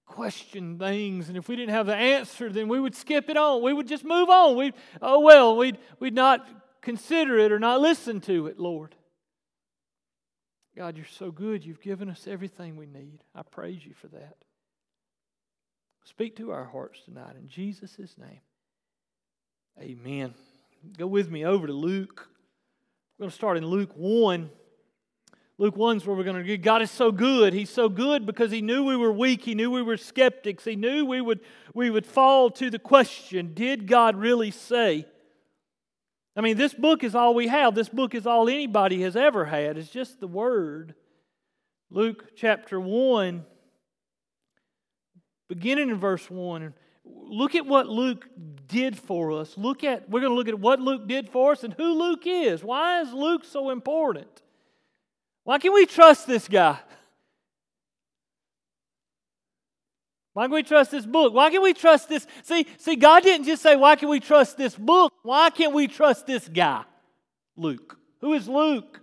question 0.06 0.78
things, 0.78 1.28
and 1.28 1.36
if 1.36 1.48
we 1.48 1.56
didn't 1.56 1.74
have 1.74 1.86
the 1.86 1.96
answer, 1.96 2.50
then 2.50 2.68
we 2.68 2.78
would 2.78 2.94
skip 2.94 3.28
it 3.28 3.36
on. 3.36 3.62
We 3.62 3.72
would 3.72 3.88
just 3.88 4.04
move 4.04 4.28
on. 4.28 4.56
We, 4.56 4.72
oh 5.00 5.20
well, 5.20 5.56
we'd, 5.56 5.78
we'd 5.98 6.14
not 6.14 6.46
consider 6.82 7.38
it 7.38 7.52
or 7.52 7.58
not 7.58 7.80
listen 7.80 8.20
to 8.22 8.46
it, 8.46 8.58
Lord. 8.58 8.94
God, 10.76 10.96
you're 10.96 11.06
so 11.06 11.30
good. 11.30 11.64
You've 11.64 11.80
given 11.80 12.10
us 12.10 12.26
everything 12.26 12.76
we 12.76 12.86
need. 12.86 13.20
I 13.34 13.42
praise 13.42 13.84
you 13.84 13.94
for 13.94 14.08
that. 14.08 14.36
Speak 16.04 16.36
to 16.36 16.50
our 16.50 16.64
hearts 16.64 17.00
tonight 17.04 17.36
in 17.40 17.48
Jesus' 17.48 18.16
name. 18.18 18.40
Amen. 19.80 20.34
Go 20.98 21.06
with 21.06 21.30
me 21.30 21.44
over 21.44 21.66
to 21.66 21.72
Luke. 21.72 22.28
We're 23.18 23.24
going 23.24 23.30
to 23.30 23.36
start 23.36 23.56
in 23.56 23.66
Luke 23.66 23.92
1. 23.94 24.50
Luke 25.56 25.76
1's 25.76 26.04
where 26.04 26.16
we're 26.16 26.24
going 26.24 26.36
to 26.36 26.42
get. 26.42 26.62
God 26.62 26.82
is 26.82 26.90
so 26.90 27.12
good. 27.12 27.52
He's 27.52 27.70
so 27.70 27.88
good 27.88 28.26
because 28.26 28.50
He 28.50 28.60
knew 28.60 28.84
we 28.84 28.96
were 28.96 29.12
weak. 29.12 29.42
He 29.42 29.54
knew 29.54 29.70
we 29.70 29.82
were 29.82 29.96
skeptics. 29.96 30.64
He 30.64 30.74
knew 30.74 31.04
we 31.04 31.20
would, 31.20 31.40
we 31.74 31.90
would 31.90 32.06
fall 32.06 32.50
to 32.50 32.70
the 32.70 32.78
question 32.78 33.54
Did 33.54 33.86
God 33.86 34.16
really 34.16 34.50
say? 34.50 35.06
I 36.36 36.40
mean, 36.40 36.56
this 36.56 36.74
book 36.74 37.04
is 37.04 37.14
all 37.14 37.34
we 37.34 37.46
have. 37.46 37.76
This 37.76 37.88
book 37.88 38.14
is 38.14 38.26
all 38.26 38.48
anybody 38.48 39.02
has 39.02 39.14
ever 39.14 39.44
had. 39.44 39.78
It's 39.78 39.90
just 39.90 40.18
the 40.18 40.26
Word. 40.26 40.94
Luke 41.90 42.32
chapter 42.34 42.80
1, 42.80 43.44
beginning 45.48 45.90
in 45.90 45.96
verse 45.96 46.28
1. 46.28 46.74
Look 47.04 47.54
at 47.54 47.66
what 47.66 47.86
Luke 47.86 48.26
did 48.66 48.98
for 48.98 49.30
us. 49.30 49.56
Look 49.56 49.84
at, 49.84 50.10
we're 50.10 50.20
going 50.20 50.32
to 50.32 50.36
look 50.36 50.48
at 50.48 50.58
what 50.58 50.80
Luke 50.80 51.06
did 51.06 51.28
for 51.28 51.52
us 51.52 51.62
and 51.62 51.72
who 51.74 51.92
Luke 51.92 52.26
is. 52.26 52.64
Why 52.64 53.02
is 53.02 53.12
Luke 53.12 53.44
so 53.44 53.70
important? 53.70 54.42
Why 55.44 55.58
can 55.58 55.72
we 55.72 55.86
trust 55.86 56.26
this 56.26 56.48
guy? 56.48 56.78
Why 60.32 60.46
can 60.46 60.54
we 60.54 60.62
trust 60.64 60.90
this 60.90 61.06
book? 61.06 61.32
Why 61.32 61.50
can 61.50 61.62
we 61.62 61.74
trust 61.74 62.08
this? 62.08 62.26
See, 62.42 62.66
see, 62.76 62.96
God 62.96 63.22
didn't 63.22 63.46
just 63.46 63.62
say, 63.62 63.76
Why 63.76 63.94
can 63.94 64.08
we 64.08 64.18
trust 64.18 64.56
this 64.56 64.74
book? 64.74 65.12
Why 65.22 65.50
can't 65.50 65.72
we 65.72 65.86
trust 65.86 66.26
this 66.26 66.48
guy? 66.48 66.82
Luke. 67.56 67.98
Who 68.20 68.32
is 68.32 68.48
Luke? 68.48 69.00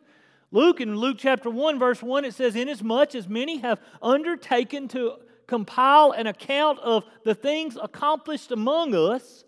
Luke 0.51 0.81
in 0.81 0.97
Luke 0.97 1.17
chapter 1.17 1.49
1, 1.49 1.79
verse 1.79 2.03
1, 2.03 2.25
it 2.25 2.33
says, 2.33 2.55
Inasmuch 2.55 3.15
as 3.15 3.29
many 3.29 3.59
have 3.59 3.79
undertaken 4.01 4.89
to 4.89 5.13
compile 5.47 6.11
an 6.11 6.27
account 6.27 6.79
of 6.79 7.05
the 7.23 7.33
things 7.33 7.77
accomplished 7.81 8.51
among 8.51 8.93
us. 8.93 9.45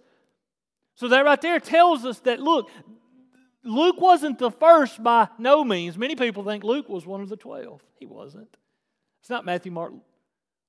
So 0.96 1.10
that 1.10 1.26
right 1.26 1.42
there 1.42 1.60
tells 1.60 2.06
us 2.06 2.20
that, 2.20 2.40
look, 2.40 2.70
Luke 3.64 4.00
wasn't 4.00 4.40
the 4.40 4.52
first 4.52 5.02
by 5.02 5.30
no 5.38 5.64
means. 5.64 5.98
Many 5.98 6.16
people 6.16 6.44
think 6.44 6.64
Luke 6.64 6.90
was 6.90 7.06
one 7.06 7.22
of 7.22 7.30
the 7.30 7.38
12. 7.38 7.82
He 8.00 8.06
wasn't. 8.06 8.58
It's 9.22 9.30
not 9.30 9.46
Matthew, 9.46 9.72
Mark, 9.72 9.94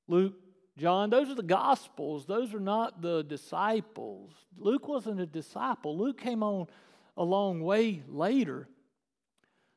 Luke, 0.06 0.34
John. 0.78 1.10
Those 1.10 1.28
are 1.28 1.34
the 1.34 1.42
Gospels. 1.42 2.26
Those 2.26 2.54
are 2.54 2.60
not 2.60 3.02
the 3.02 3.24
disciples. 3.24 4.32
Luke 4.56 4.86
wasn't 4.86 5.20
a 5.20 5.26
disciple. 5.26 5.98
Luke 5.98 6.18
came 6.18 6.42
on 6.42 6.68
a 7.16 7.24
long 7.24 7.60
way 7.60 8.02
later. 8.08 8.68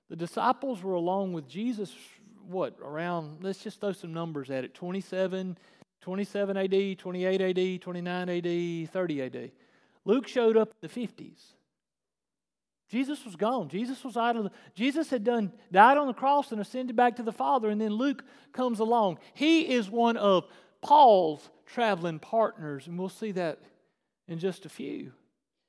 The 0.10 0.16
disciples 0.16 0.84
were 0.84 0.94
along 0.94 1.34
with 1.34 1.48
Jesus, 1.48 1.94
what, 2.48 2.78
around, 2.82 3.44
let's 3.44 3.64
just 3.64 3.82
throw 3.82 3.92
some 3.92 4.14
numbers 4.14 4.50
at 4.50 4.64
it 4.64 4.74
27, 4.74 5.58
27 6.02 6.58
AD, 6.58 7.00
28 7.00 7.42
AD, 7.42 7.82
29 7.82 8.30
AD, 8.30 8.90
30 8.90 9.22
AD. 9.22 9.52
Luke 10.06 10.28
showed 10.28 10.56
up 10.56 10.70
in 10.70 10.88
the 10.88 11.08
50s. 11.08 11.57
Jesus 12.90 13.26
was 13.26 13.36
gone. 13.36 13.68
Jesus 13.68 14.04
was 14.04 14.16
out 14.16 14.36
of 14.38 14.46
the, 14.46 14.52
Jesus 14.74 15.10
had 15.10 15.24
done 15.24 15.52
died 15.72 15.98
on 15.98 16.08
the 16.08 16.14
cross 16.14 16.52
and 16.52 16.62
ascended 16.62 16.96
back 16.96 17.18
to 17.18 17.24
the 17.24 17.32
Father, 17.34 17.70
and 17.70 17.82
then 17.82 17.92
Luke 17.92 18.24
comes 18.54 18.80
along. 18.80 19.20
He 19.34 19.74
is 19.74 19.90
one 19.90 20.16
of 20.18 20.46
Paul's 20.82 21.50
traveling 21.66 22.20
partners, 22.20 22.88
and 22.88 22.98
we'll 22.98 23.10
see 23.10 23.32
that 23.34 23.60
in 24.28 24.40
just 24.40 24.66
a 24.66 24.70
few. 24.70 25.12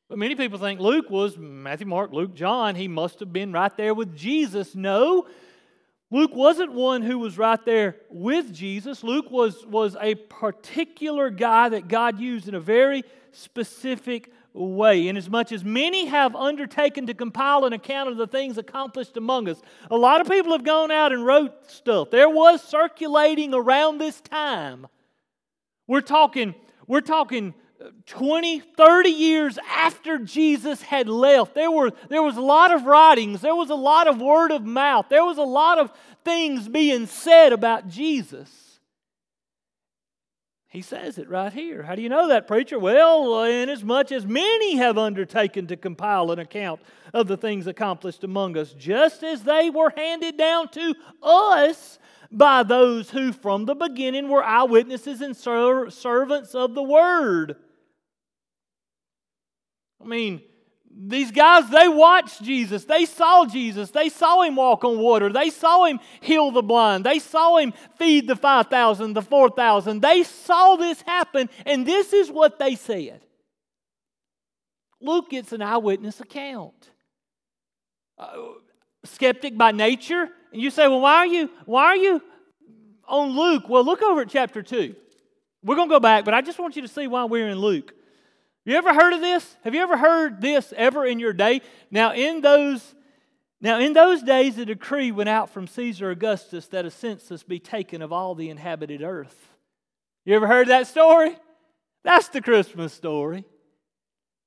But 0.08 0.18
many 0.18 0.36
people 0.36 0.58
think 0.58 0.80
Luke 0.80 1.10
was 1.10 1.36
Matthew, 1.36 1.86
Mark, 1.86 2.12
Luke, 2.12 2.34
John. 2.34 2.74
He 2.76 2.88
must 2.88 3.20
have 3.20 3.32
been 3.32 3.52
right 3.52 3.76
there 3.76 3.94
with 3.94 4.16
Jesus. 4.16 4.74
No, 4.74 5.26
Luke 6.10 6.34
wasn't 6.34 6.72
one 6.72 7.02
who 7.02 7.18
was 7.18 7.36
right 7.36 7.62
there 7.66 7.96
with 8.08 8.52
Jesus. 8.54 9.04
Luke 9.04 9.30
was, 9.30 9.66
was 9.66 9.94
a 10.00 10.14
particular 10.14 11.28
guy 11.28 11.68
that 11.68 11.88
God 11.88 12.18
used 12.18 12.48
in 12.48 12.54
a 12.54 12.60
very 12.60 13.02
specific 13.32 14.32
way. 14.58 15.08
Inasmuch 15.08 15.52
as 15.52 15.64
many 15.64 16.06
have 16.06 16.34
undertaken 16.34 17.06
to 17.06 17.14
compile 17.14 17.64
an 17.64 17.72
account 17.72 18.10
of 18.10 18.16
the 18.16 18.26
things 18.26 18.58
accomplished 18.58 19.16
among 19.16 19.48
us. 19.48 19.60
A 19.90 19.96
lot 19.96 20.20
of 20.20 20.28
people 20.28 20.52
have 20.52 20.64
gone 20.64 20.90
out 20.90 21.12
and 21.12 21.24
wrote 21.24 21.70
stuff. 21.70 22.10
There 22.10 22.28
was 22.28 22.62
circulating 22.62 23.54
around 23.54 23.98
this 23.98 24.20
time. 24.20 24.86
We're 25.86 26.00
talking, 26.00 26.54
we're 26.86 27.00
talking 27.00 27.54
uh, 27.80 27.90
20, 28.06 28.60
30 28.60 29.08
years 29.08 29.58
after 29.70 30.18
Jesus 30.18 30.82
had 30.82 31.08
left, 31.08 31.54
there, 31.54 31.70
were, 31.70 31.92
there 32.08 32.22
was 32.22 32.36
a 32.36 32.42
lot 32.42 32.74
of 32.74 32.84
writings, 32.84 33.40
there 33.40 33.54
was 33.54 33.70
a 33.70 33.74
lot 33.74 34.08
of 34.08 34.20
word 34.20 34.50
of 34.50 34.64
mouth, 34.64 35.06
there 35.08 35.24
was 35.24 35.38
a 35.38 35.42
lot 35.42 35.78
of 35.78 35.92
things 36.24 36.68
being 36.68 37.06
said 37.06 37.52
about 37.52 37.88
Jesus. 37.88 38.67
He 40.70 40.82
says 40.82 41.16
it 41.16 41.30
right 41.30 41.52
here. 41.52 41.82
How 41.82 41.94
do 41.94 42.02
you 42.02 42.10
know 42.10 42.28
that, 42.28 42.46
preacher? 42.46 42.78
Well, 42.78 43.42
inasmuch 43.44 44.12
as 44.12 44.26
many 44.26 44.76
have 44.76 44.98
undertaken 44.98 45.66
to 45.68 45.76
compile 45.76 46.30
an 46.30 46.38
account 46.38 46.80
of 47.14 47.26
the 47.26 47.38
things 47.38 47.66
accomplished 47.66 48.22
among 48.22 48.58
us, 48.58 48.74
just 48.74 49.22
as 49.22 49.44
they 49.44 49.70
were 49.70 49.92
handed 49.96 50.36
down 50.36 50.68
to 50.68 50.94
us 51.22 51.98
by 52.30 52.62
those 52.62 53.10
who 53.10 53.32
from 53.32 53.64
the 53.64 53.74
beginning 53.74 54.28
were 54.28 54.44
eyewitnesses 54.44 55.22
and 55.22 55.34
ser- 55.34 55.88
servants 55.88 56.54
of 56.54 56.74
the 56.74 56.82
word. 56.82 57.56
I 60.02 60.06
mean, 60.06 60.42
these 61.00 61.30
guys, 61.30 61.70
they 61.70 61.86
watched 61.86 62.42
Jesus. 62.42 62.84
They 62.84 63.04
saw 63.04 63.46
Jesus. 63.46 63.92
They 63.92 64.08
saw 64.08 64.42
him 64.42 64.56
walk 64.56 64.82
on 64.82 64.98
water. 64.98 65.32
They 65.32 65.50
saw 65.50 65.84
him 65.84 66.00
heal 66.20 66.50
the 66.50 66.62
blind. 66.62 67.06
They 67.06 67.20
saw 67.20 67.58
him 67.58 67.72
feed 67.96 68.26
the 68.26 68.34
5,000, 68.34 69.12
the 69.12 69.22
4,000. 69.22 70.02
They 70.02 70.24
saw 70.24 70.74
this 70.74 71.00
happen, 71.02 71.48
and 71.64 71.86
this 71.86 72.12
is 72.12 72.32
what 72.32 72.58
they 72.58 72.74
said. 72.74 73.20
Luke 75.00 75.30
gets 75.30 75.52
an 75.52 75.62
eyewitness 75.62 76.20
account. 76.20 76.90
Uh, 78.18 78.32
skeptic 79.04 79.56
by 79.56 79.70
nature, 79.70 80.28
and 80.52 80.60
you 80.60 80.70
say, 80.70 80.88
well, 80.88 81.00
why 81.00 81.18
are 81.18 81.26
you, 81.26 81.48
why 81.64 81.84
are 81.84 81.96
you 81.96 82.20
on 83.06 83.36
Luke? 83.36 83.68
Well, 83.68 83.84
look 83.84 84.02
over 84.02 84.22
at 84.22 84.30
chapter 84.30 84.62
2. 84.62 84.96
We're 85.62 85.76
going 85.76 85.88
to 85.88 85.94
go 85.94 86.00
back, 86.00 86.24
but 86.24 86.34
I 86.34 86.40
just 86.40 86.58
want 86.58 86.74
you 86.74 86.82
to 86.82 86.88
see 86.88 87.06
why 87.06 87.24
we're 87.24 87.48
in 87.48 87.58
Luke. 87.58 87.94
You 88.68 88.74
ever 88.74 88.92
heard 88.92 89.14
of 89.14 89.22
this? 89.22 89.56
Have 89.64 89.74
you 89.74 89.80
ever 89.80 89.96
heard 89.96 90.42
this 90.42 90.74
ever 90.76 91.06
in 91.06 91.18
your 91.18 91.32
day? 91.32 91.62
Now, 91.90 92.12
in 92.12 92.42
those 92.42 92.94
now, 93.62 93.80
in 93.80 93.94
those 93.94 94.22
days, 94.22 94.58
a 94.58 94.66
decree 94.66 95.10
went 95.10 95.30
out 95.30 95.48
from 95.48 95.66
Caesar 95.66 96.10
Augustus 96.10 96.68
that 96.68 96.84
a 96.84 96.90
census 96.90 97.42
be 97.42 97.58
taken 97.58 98.02
of 98.02 98.12
all 98.12 98.34
the 98.34 98.50
inhabited 98.50 99.02
earth. 99.02 99.48
You 100.26 100.36
ever 100.36 100.46
heard 100.46 100.68
that 100.68 100.86
story? 100.86 101.34
That's 102.04 102.28
the 102.28 102.42
Christmas 102.42 102.92
story. 102.92 103.46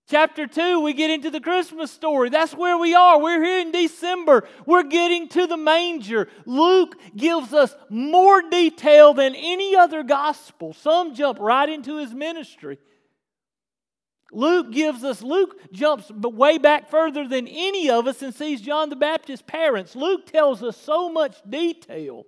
Chapter 0.08 0.46
2, 0.46 0.82
we 0.82 0.94
get 0.94 1.10
into 1.10 1.32
the 1.32 1.42
Christmas 1.42 1.90
story. 1.90 2.30
That's 2.30 2.54
where 2.54 2.78
we 2.78 2.94
are. 2.94 3.20
We're 3.20 3.44
here 3.44 3.60
in 3.62 3.72
December. 3.72 4.48
We're 4.68 4.84
getting 4.84 5.30
to 5.30 5.48
the 5.48 5.58
manger. 5.58 6.28
Luke 6.46 6.96
gives 7.18 7.56
us 7.56 7.74
more 7.90 8.44
detail 8.44 9.16
than 9.16 9.34
any 9.34 9.75
other 9.75 10.04
gospel. 10.04 10.74
Some 10.74 11.16
jump 11.16 11.40
right 11.40 11.68
into 11.68 11.98
his 11.98 12.13
ministry. 12.13 12.78
Luke 14.32 14.72
gives 14.72 15.04
us, 15.04 15.22
Luke 15.22 15.60
jumps 15.74 16.10
way 16.10 16.58
back 16.58 16.90
further 16.90 17.28
than 17.28 17.48
any 17.48 17.90
of 17.90 18.08
us 18.08 18.22
and 18.22 18.34
sees 18.34 18.62
John 18.62 18.90
the 18.90 18.96
Baptist's 18.96 19.44
parents. 19.46 19.96
Luke 19.96 20.26
tells 20.26 20.64
us 20.64 20.78
so 20.78 21.10
much 21.12 21.38
detail. 21.48 22.26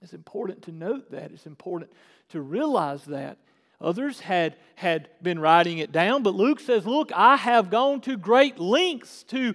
It's 0.00 0.14
important 0.14 0.62
to 0.62 0.72
note 0.72 1.10
that. 1.10 1.32
It's 1.32 1.46
important 1.46 1.90
to 2.30 2.40
realize 2.40 3.04
that. 3.06 3.38
Others 3.80 4.20
had, 4.20 4.56
had 4.76 5.08
been 5.22 5.38
writing 5.38 5.78
it 5.78 5.92
down, 5.92 6.22
but 6.22 6.34
Luke 6.34 6.60
says, 6.60 6.86
Look, 6.86 7.10
I 7.14 7.36
have 7.36 7.70
gone 7.70 8.00
to 8.02 8.16
great 8.16 8.58
lengths 8.58 9.24
to 9.24 9.54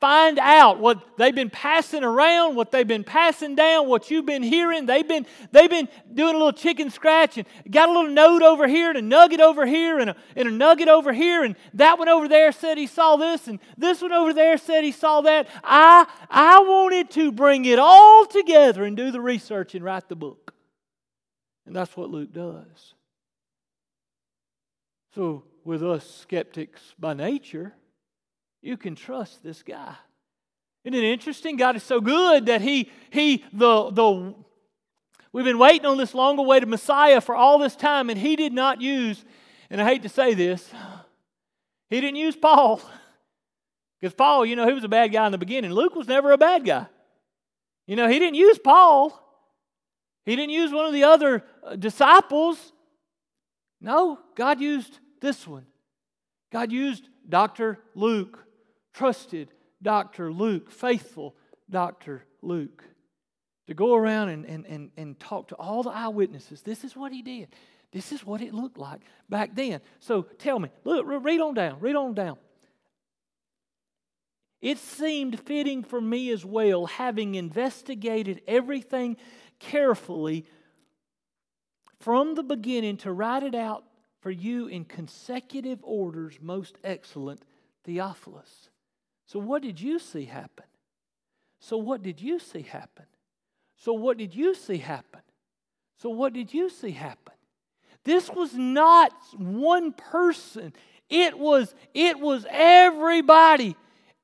find 0.00 0.38
out 0.38 0.80
what 0.80 1.18
they've 1.18 1.34
been 1.34 1.50
passing 1.50 2.02
around, 2.02 2.56
what 2.56 2.72
they've 2.72 2.88
been 2.88 3.04
passing 3.04 3.54
down, 3.54 3.86
what 3.86 4.10
you've 4.10 4.24
been 4.24 4.42
hearing. 4.42 4.86
They've 4.86 5.06
been, 5.06 5.26
they've 5.52 5.68
been 5.68 5.88
doing 6.12 6.34
a 6.34 6.38
little 6.38 6.54
chicken 6.54 6.90
scratch 6.90 7.36
and 7.36 7.46
got 7.70 7.90
a 7.90 7.92
little 7.92 8.10
note 8.10 8.42
over 8.42 8.66
here 8.66 8.88
and 8.88 8.98
a 8.98 9.02
nugget 9.02 9.40
over 9.40 9.66
here 9.66 9.98
and 9.98 10.10
a, 10.10 10.16
and 10.34 10.48
a 10.48 10.50
nugget 10.50 10.88
over 10.88 11.12
here. 11.12 11.44
And 11.44 11.54
that 11.74 11.98
one 11.98 12.08
over 12.08 12.28
there 12.28 12.50
said 12.50 12.78
he 12.78 12.86
saw 12.86 13.16
this 13.16 13.46
and 13.46 13.60
this 13.76 14.00
one 14.00 14.12
over 14.12 14.32
there 14.32 14.56
said 14.56 14.84
he 14.84 14.92
saw 14.92 15.20
that. 15.20 15.48
I, 15.62 16.06
I 16.30 16.60
wanted 16.60 17.10
to 17.12 17.30
bring 17.30 17.66
it 17.66 17.78
all 17.78 18.24
together 18.24 18.84
and 18.84 18.96
do 18.96 19.10
the 19.10 19.20
research 19.20 19.74
and 19.74 19.84
write 19.84 20.08
the 20.08 20.16
book. 20.16 20.54
And 21.66 21.76
that's 21.76 21.94
what 21.94 22.10
Luke 22.10 22.32
does. 22.32 22.94
So, 25.14 25.44
with 25.62 25.82
us 25.82 26.08
skeptics 26.08 26.94
by 26.98 27.12
nature, 27.12 27.74
you 28.62 28.76
can 28.76 28.94
trust 28.94 29.42
this 29.42 29.62
guy. 29.62 29.94
Isn't 30.84 30.98
it 30.98 31.04
interesting? 31.04 31.56
God 31.56 31.76
is 31.76 31.82
so 31.82 32.00
good 32.00 32.46
that 32.46 32.60
He, 32.60 32.90
He, 33.10 33.44
the, 33.52 33.90
the, 33.90 34.34
we've 35.32 35.44
been 35.44 35.58
waiting 35.58 35.86
on 35.86 35.98
this 35.98 36.14
long 36.14 36.38
awaited 36.38 36.68
Messiah 36.68 37.20
for 37.20 37.34
all 37.34 37.58
this 37.58 37.76
time, 37.76 38.10
and 38.10 38.18
He 38.18 38.36
did 38.36 38.52
not 38.52 38.80
use, 38.80 39.24
and 39.68 39.80
I 39.80 39.84
hate 39.86 40.02
to 40.02 40.08
say 40.08 40.34
this, 40.34 40.70
He 41.88 42.00
didn't 42.00 42.16
use 42.16 42.36
Paul. 42.36 42.80
Because 44.00 44.14
Paul, 44.14 44.46
you 44.46 44.56
know, 44.56 44.66
he 44.66 44.72
was 44.72 44.82
a 44.82 44.88
bad 44.88 45.12
guy 45.12 45.26
in 45.26 45.32
the 45.32 45.36
beginning. 45.36 45.72
Luke 45.72 45.94
was 45.94 46.08
never 46.08 46.32
a 46.32 46.38
bad 46.38 46.64
guy. 46.64 46.86
You 47.86 47.96
know, 47.96 48.08
he 48.08 48.18
didn't 48.18 48.36
use 48.36 48.58
Paul. 48.58 49.12
He 50.24 50.36
didn't 50.36 50.54
use 50.54 50.72
one 50.72 50.86
of 50.86 50.92
the 50.92 51.04
other 51.04 51.44
uh, 51.62 51.76
disciples. 51.76 52.72
No, 53.80 54.18
God 54.36 54.58
used 54.58 54.98
this 55.20 55.46
one. 55.46 55.66
God 56.50 56.72
used 56.72 57.08
Dr. 57.28 57.78
Luke 57.94 58.38
trusted 58.92 59.52
Dr. 59.82 60.32
Luke, 60.32 60.70
faithful 60.70 61.36
Dr. 61.68 62.24
Luke, 62.42 62.84
to 63.66 63.74
go 63.74 63.94
around 63.94 64.30
and, 64.30 64.44
and, 64.44 64.66
and, 64.66 64.90
and 64.96 65.18
talk 65.18 65.48
to 65.48 65.54
all 65.56 65.82
the 65.82 65.90
eyewitnesses. 65.90 66.62
This 66.62 66.84
is 66.84 66.96
what 66.96 67.12
he 67.12 67.22
did. 67.22 67.48
This 67.92 68.12
is 68.12 68.24
what 68.24 68.40
it 68.40 68.54
looked 68.54 68.78
like 68.78 69.00
back 69.28 69.54
then. 69.54 69.80
So 69.98 70.22
tell 70.22 70.58
me, 70.58 70.70
look, 70.84 71.04
read 71.06 71.40
on 71.40 71.54
down, 71.54 71.80
read 71.80 71.96
on 71.96 72.14
down. 72.14 72.36
It 74.60 74.78
seemed 74.78 75.40
fitting 75.40 75.82
for 75.82 76.00
me 76.00 76.30
as 76.30 76.44
well, 76.44 76.86
having 76.86 77.34
investigated 77.34 78.42
everything 78.46 79.16
carefully 79.58 80.44
from 81.98 82.34
the 82.34 82.42
beginning, 82.42 82.96
to 82.98 83.12
write 83.12 83.42
it 83.42 83.54
out 83.54 83.84
for 84.20 84.30
you 84.30 84.66
in 84.66 84.84
consecutive 84.84 85.78
orders, 85.82 86.38
most 86.40 86.78
excellent 86.82 87.42
Theophilus. 87.84 88.69
So, 89.30 89.38
what 89.38 89.62
did 89.62 89.80
you 89.80 90.00
see 90.00 90.24
happen? 90.24 90.64
So, 91.60 91.76
what 91.76 92.02
did 92.02 92.20
you 92.20 92.40
see 92.40 92.62
happen? 92.62 93.04
So, 93.76 93.92
what 93.92 94.16
did 94.18 94.34
you 94.34 94.56
see 94.56 94.78
happen? 94.78 95.20
So, 96.02 96.10
what 96.10 96.32
did 96.32 96.52
you 96.52 96.68
see 96.68 96.90
happen? 96.90 97.34
This 98.02 98.28
was 98.28 98.54
not 98.54 99.12
one 99.36 99.92
person. 99.92 100.72
It 101.08 101.38
was 101.38 101.72
it 101.94 102.18
was 102.18 102.44
everybody. 102.50 103.76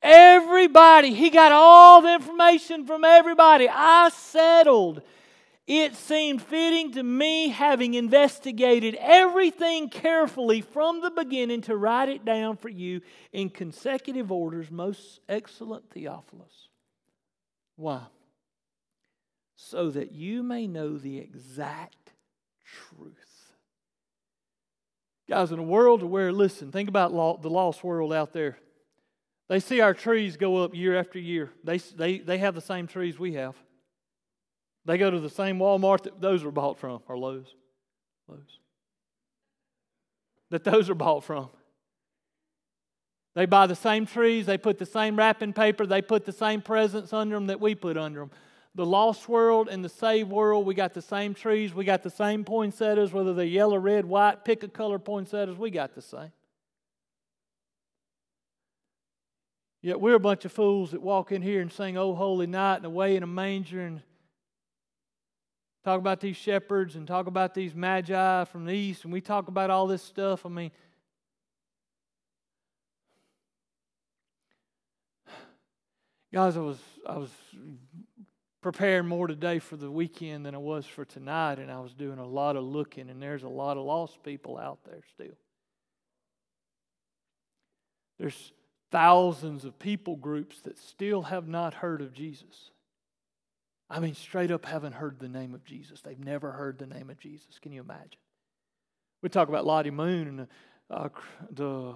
Everybody. 0.03 1.15
He 1.15 1.31
got 1.31 1.53
all 1.53 2.03
the 2.03 2.13
information 2.13 2.85
from 2.85 3.05
everybody. 3.05 3.69
I 3.71 4.09
settled 4.09 5.03
it 5.67 5.97
seemed 5.97 6.43
fitting 6.43 6.93
to 6.93 7.03
me, 7.03 7.49
having 7.49 7.95
investigated 7.95 8.97
everything 9.01 9.89
carefully 9.89 10.61
from 10.61 11.01
the 11.01 11.11
beginning, 11.11 11.63
to 11.63 11.77
write 11.77 12.09
it 12.09 12.25
down 12.25 12.57
for 12.57 12.69
you 12.69 13.01
in 13.33 13.51
consecutive 13.51 14.31
orders, 14.31 14.71
most 14.71 15.21
excellent 15.29 15.91
Theophilus. 15.91 16.69
Why? 17.75 18.03
So 19.57 19.91
that 19.91 20.13
you 20.13 20.43
may 20.43 20.69
know 20.69 20.99
the 20.99 21.19
exact 21.19 22.13
truth. 22.65 23.53
Guys, 25.29 25.51
in 25.51 25.59
a 25.59 25.65
world 25.65 26.05
where, 26.05 26.33
listen, 26.33 26.71
think 26.71 26.89
about 26.89 27.11
the 27.43 27.51
lost 27.51 27.83
world 27.83 28.13
out 28.13 28.33
there. 28.33 28.59
They 29.49 29.59
see 29.59 29.81
our 29.81 29.95
trees 29.95 30.37
go 30.37 30.63
up 30.63 30.75
year 30.75 30.97
after 30.97 31.19
year. 31.19 31.51
They, 31.65 31.79
they, 31.79 32.19
they 32.19 32.39
have 32.39 32.55
the 32.55 32.61
same 32.61 32.87
trees 32.87 33.19
we 33.19 33.35
have. 33.35 33.57
They 34.87 34.99
go 34.99 35.11
to 35.11 35.19
the 35.19 35.29
same 35.29 35.59
Walmart 35.59 36.05
that 36.05 36.21
those 36.21 36.45
were 36.45 36.53
bought 36.53 36.79
from, 36.79 37.03
or 37.09 37.19
Lowe's. 37.19 37.53
Lowe's. 38.29 38.61
That 40.51 40.63
those 40.63 40.89
are 40.89 40.95
bought 40.95 41.25
from. 41.25 41.49
They 43.35 43.47
buy 43.47 43.67
the 43.67 43.75
same 43.75 44.07
trees, 44.07 44.47
they 44.47 44.57
put 44.57 44.79
the 44.79 44.87
same 44.87 45.17
wrapping 45.17 45.53
paper, 45.53 45.85
they 45.85 46.01
put 46.01 46.25
the 46.25 46.33
same 46.33 46.63
presents 46.63 47.13
under 47.13 47.35
them 47.35 47.49
that 47.49 47.61
we 47.61 47.75
put 47.75 47.99
under 47.99 48.21
them. 48.21 48.31
The 48.77 48.87
lost 48.87 49.29
world 49.29 49.69
and 49.69 49.85
the 49.85 49.89
saved 49.89 50.31
world, 50.31 50.65
we 50.65 50.75
got 50.75 50.95
the 50.95 51.03
same 51.03 51.35
trees, 51.35 51.75
we 51.75 51.85
got 51.85 52.03
the 52.03 52.11
same 52.11 52.45
poinsettias, 52.45 53.13
whether 53.13 53.35
they're 53.35 53.45
yellow, 53.45 53.79
red, 53.79 54.07
white, 54.07 54.45
pick 54.45 54.63
a 54.63 54.69
color 54.69 54.99
poinsettias, 54.99 55.59
we 55.59 55.71
got 55.71 55.95
the 55.95 56.03
same. 56.03 56.33
Yet 59.83 60.01
we're 60.01 60.15
a 60.15 60.21
bunch 60.21 60.45
of 60.45 60.53
fools 60.53 60.93
that 60.93 61.03
walk 61.03 61.33
in 61.33 61.43
here 61.43 61.61
and 61.61 61.73
sing 61.73 61.99
Oh 61.99 62.15
Holy 62.15 62.47
Night 62.47 62.77
and 62.77 62.87
away 62.87 63.17
in 63.17 63.23
a 63.23 63.27
manger 63.27 63.83
and 63.83 64.03
talk 65.87 66.01
about 66.01 66.21
these 66.21 66.37
shepherds 66.37 66.97
and 66.97 67.07
talk 67.07 67.29
about 67.29 67.55
these 67.55 67.73
magi 67.73 68.43
from 68.47 68.65
the 68.65 68.73
east 68.73 69.05
and 69.05 69.13
we 69.13 69.21
talk 69.21 69.47
about 69.47 69.71
all 69.71 69.87
this 69.87 70.03
stuff. 70.03 70.45
I 70.45 70.49
mean, 70.49 70.73
guys, 76.35 76.57
I 76.57 76.61
was 76.61 76.79
I 77.09 77.17
was 77.19 77.31
preparing 78.63 79.07
more 79.07 79.29
today 79.29 79.61
for 79.61 79.77
the 79.77 79.89
weekend 79.89 80.45
than 80.45 80.57
I 80.57 80.59
was 80.59 80.87
for 80.87 81.05
tonight, 81.05 81.61
and 81.61 81.71
I 81.71 81.79
was 81.79 81.95
doing 81.95 82.19
a 82.19 82.27
lot 82.27 82.57
of 82.57 82.65
looking, 82.65 83.09
and 83.09 83.23
there's 83.23 83.45
a 83.45 83.49
lot 83.49 83.77
of 83.77 83.85
lost 83.85 84.25
people 84.25 84.59
out 84.59 84.81
there 84.85 85.03
still. 85.15 85.39
There's 88.19 88.53
thousands 88.91 89.65
of 89.65 89.79
people 89.79 90.17
groups 90.17 90.63
that 90.63 90.79
still 90.79 91.23
have 91.23 91.47
not 91.47 91.75
heard 91.75 92.03
of 92.03 92.13
Jesus. 92.13 92.73
I 93.89 94.01
mean, 94.01 94.15
straight 94.15 94.51
up 94.51 94.65
haven't 94.65 94.95
heard 94.95 95.21
the 95.21 95.29
name 95.29 95.55
of 95.55 95.65
Jesus. 95.65 96.01
They've 96.01 96.19
never 96.19 96.53
heard 96.53 96.79
the 96.79 96.87
name 96.87 97.09
of 97.09 97.19
Jesus. 97.19 97.59
Can 97.61 97.73
you 97.73 97.81
imagine? 97.81 98.19
We 99.23 99.29
talk 99.29 99.49
about 99.49 99.65
Lottie 99.65 99.91
Moon 99.91 100.29
and 100.29 100.39
the, 100.41 100.49
uh, 100.91 101.09
the 101.51 101.95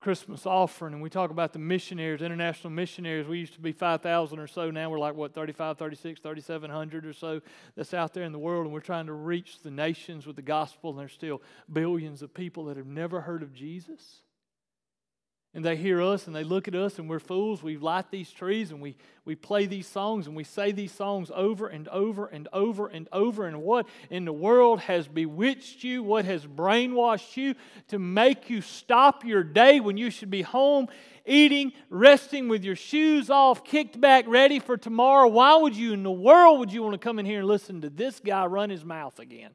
Christmas 0.00 0.44
offering, 0.46 0.94
and 0.94 1.02
we 1.02 1.10
talk 1.10 1.30
about 1.30 1.52
the 1.52 1.58
missionaries, 1.58 2.22
international 2.22 2.70
missionaries. 2.70 3.26
We 3.26 3.38
used 3.38 3.54
to 3.54 3.60
be 3.60 3.72
5,000 3.72 4.38
or 4.38 4.46
so. 4.46 4.70
Now 4.70 4.90
we're 4.90 4.98
like, 4.98 5.14
what, 5.14 5.34
35, 5.34 5.78
36, 5.78 6.20
3,700 6.20 7.06
or 7.06 7.12
so 7.12 7.40
that's 7.76 7.94
out 7.94 8.12
there 8.12 8.24
in 8.24 8.32
the 8.32 8.38
world, 8.38 8.64
and 8.64 8.72
we're 8.72 8.80
trying 8.80 9.06
to 9.06 9.12
reach 9.12 9.60
the 9.62 9.70
nations 9.70 10.26
with 10.26 10.36
the 10.36 10.42
gospel, 10.42 10.90
and 10.90 10.98
there's 10.98 11.12
still 11.12 11.40
billions 11.72 12.22
of 12.22 12.34
people 12.34 12.66
that 12.66 12.76
have 12.76 12.86
never 12.86 13.22
heard 13.22 13.42
of 13.42 13.54
Jesus 13.54 14.22
and 15.54 15.64
they 15.64 15.76
hear 15.76 16.02
us 16.02 16.26
and 16.26 16.34
they 16.34 16.42
look 16.42 16.66
at 16.66 16.74
us 16.74 16.98
and 16.98 17.08
we're 17.08 17.20
fools. 17.20 17.62
We 17.62 17.76
light 17.76 18.10
these 18.10 18.30
trees 18.32 18.72
and 18.72 18.80
we, 18.80 18.96
we 19.24 19.36
play 19.36 19.66
these 19.66 19.86
songs 19.86 20.26
and 20.26 20.34
we 20.34 20.42
say 20.42 20.72
these 20.72 20.90
songs 20.90 21.30
over 21.32 21.68
and 21.68 21.86
over 21.88 22.26
and 22.26 22.48
over 22.52 22.88
and 22.88 23.08
over. 23.12 23.46
And 23.46 23.62
what 23.62 23.86
in 24.10 24.24
the 24.24 24.32
world 24.32 24.80
has 24.80 25.06
bewitched 25.06 25.84
you? 25.84 26.02
What 26.02 26.24
has 26.24 26.44
brainwashed 26.44 27.36
you 27.36 27.54
to 27.88 28.00
make 28.00 28.50
you 28.50 28.62
stop 28.62 29.24
your 29.24 29.44
day 29.44 29.78
when 29.78 29.96
you 29.96 30.10
should 30.10 30.30
be 30.30 30.42
home 30.42 30.88
eating, 31.24 31.72
resting 31.88 32.48
with 32.48 32.64
your 32.64 32.76
shoes 32.76 33.30
off, 33.30 33.64
kicked 33.64 34.00
back, 34.00 34.26
ready 34.26 34.58
for 34.58 34.76
tomorrow? 34.76 35.28
Why 35.28 35.56
would 35.56 35.76
you 35.76 35.92
in 35.92 36.02
the 36.02 36.10
world 36.10 36.58
would 36.58 36.72
you 36.72 36.82
want 36.82 36.94
to 36.94 36.98
come 36.98 37.20
in 37.20 37.26
here 37.26 37.38
and 37.38 37.48
listen 37.48 37.80
to 37.82 37.90
this 37.90 38.18
guy 38.18 38.44
run 38.46 38.70
his 38.70 38.84
mouth 38.84 39.20
again? 39.20 39.52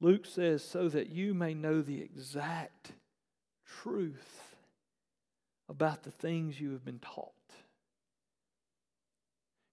Luke 0.00 0.26
says, 0.26 0.64
so 0.64 0.88
that 0.88 1.10
you 1.10 1.34
may 1.34 1.54
know 1.54 1.82
the 1.82 2.00
exact 2.00 2.92
truth 3.66 4.54
about 5.68 6.02
the 6.02 6.10
things 6.10 6.60
you 6.60 6.72
have 6.72 6.84
been 6.84 6.98
taught. 6.98 7.32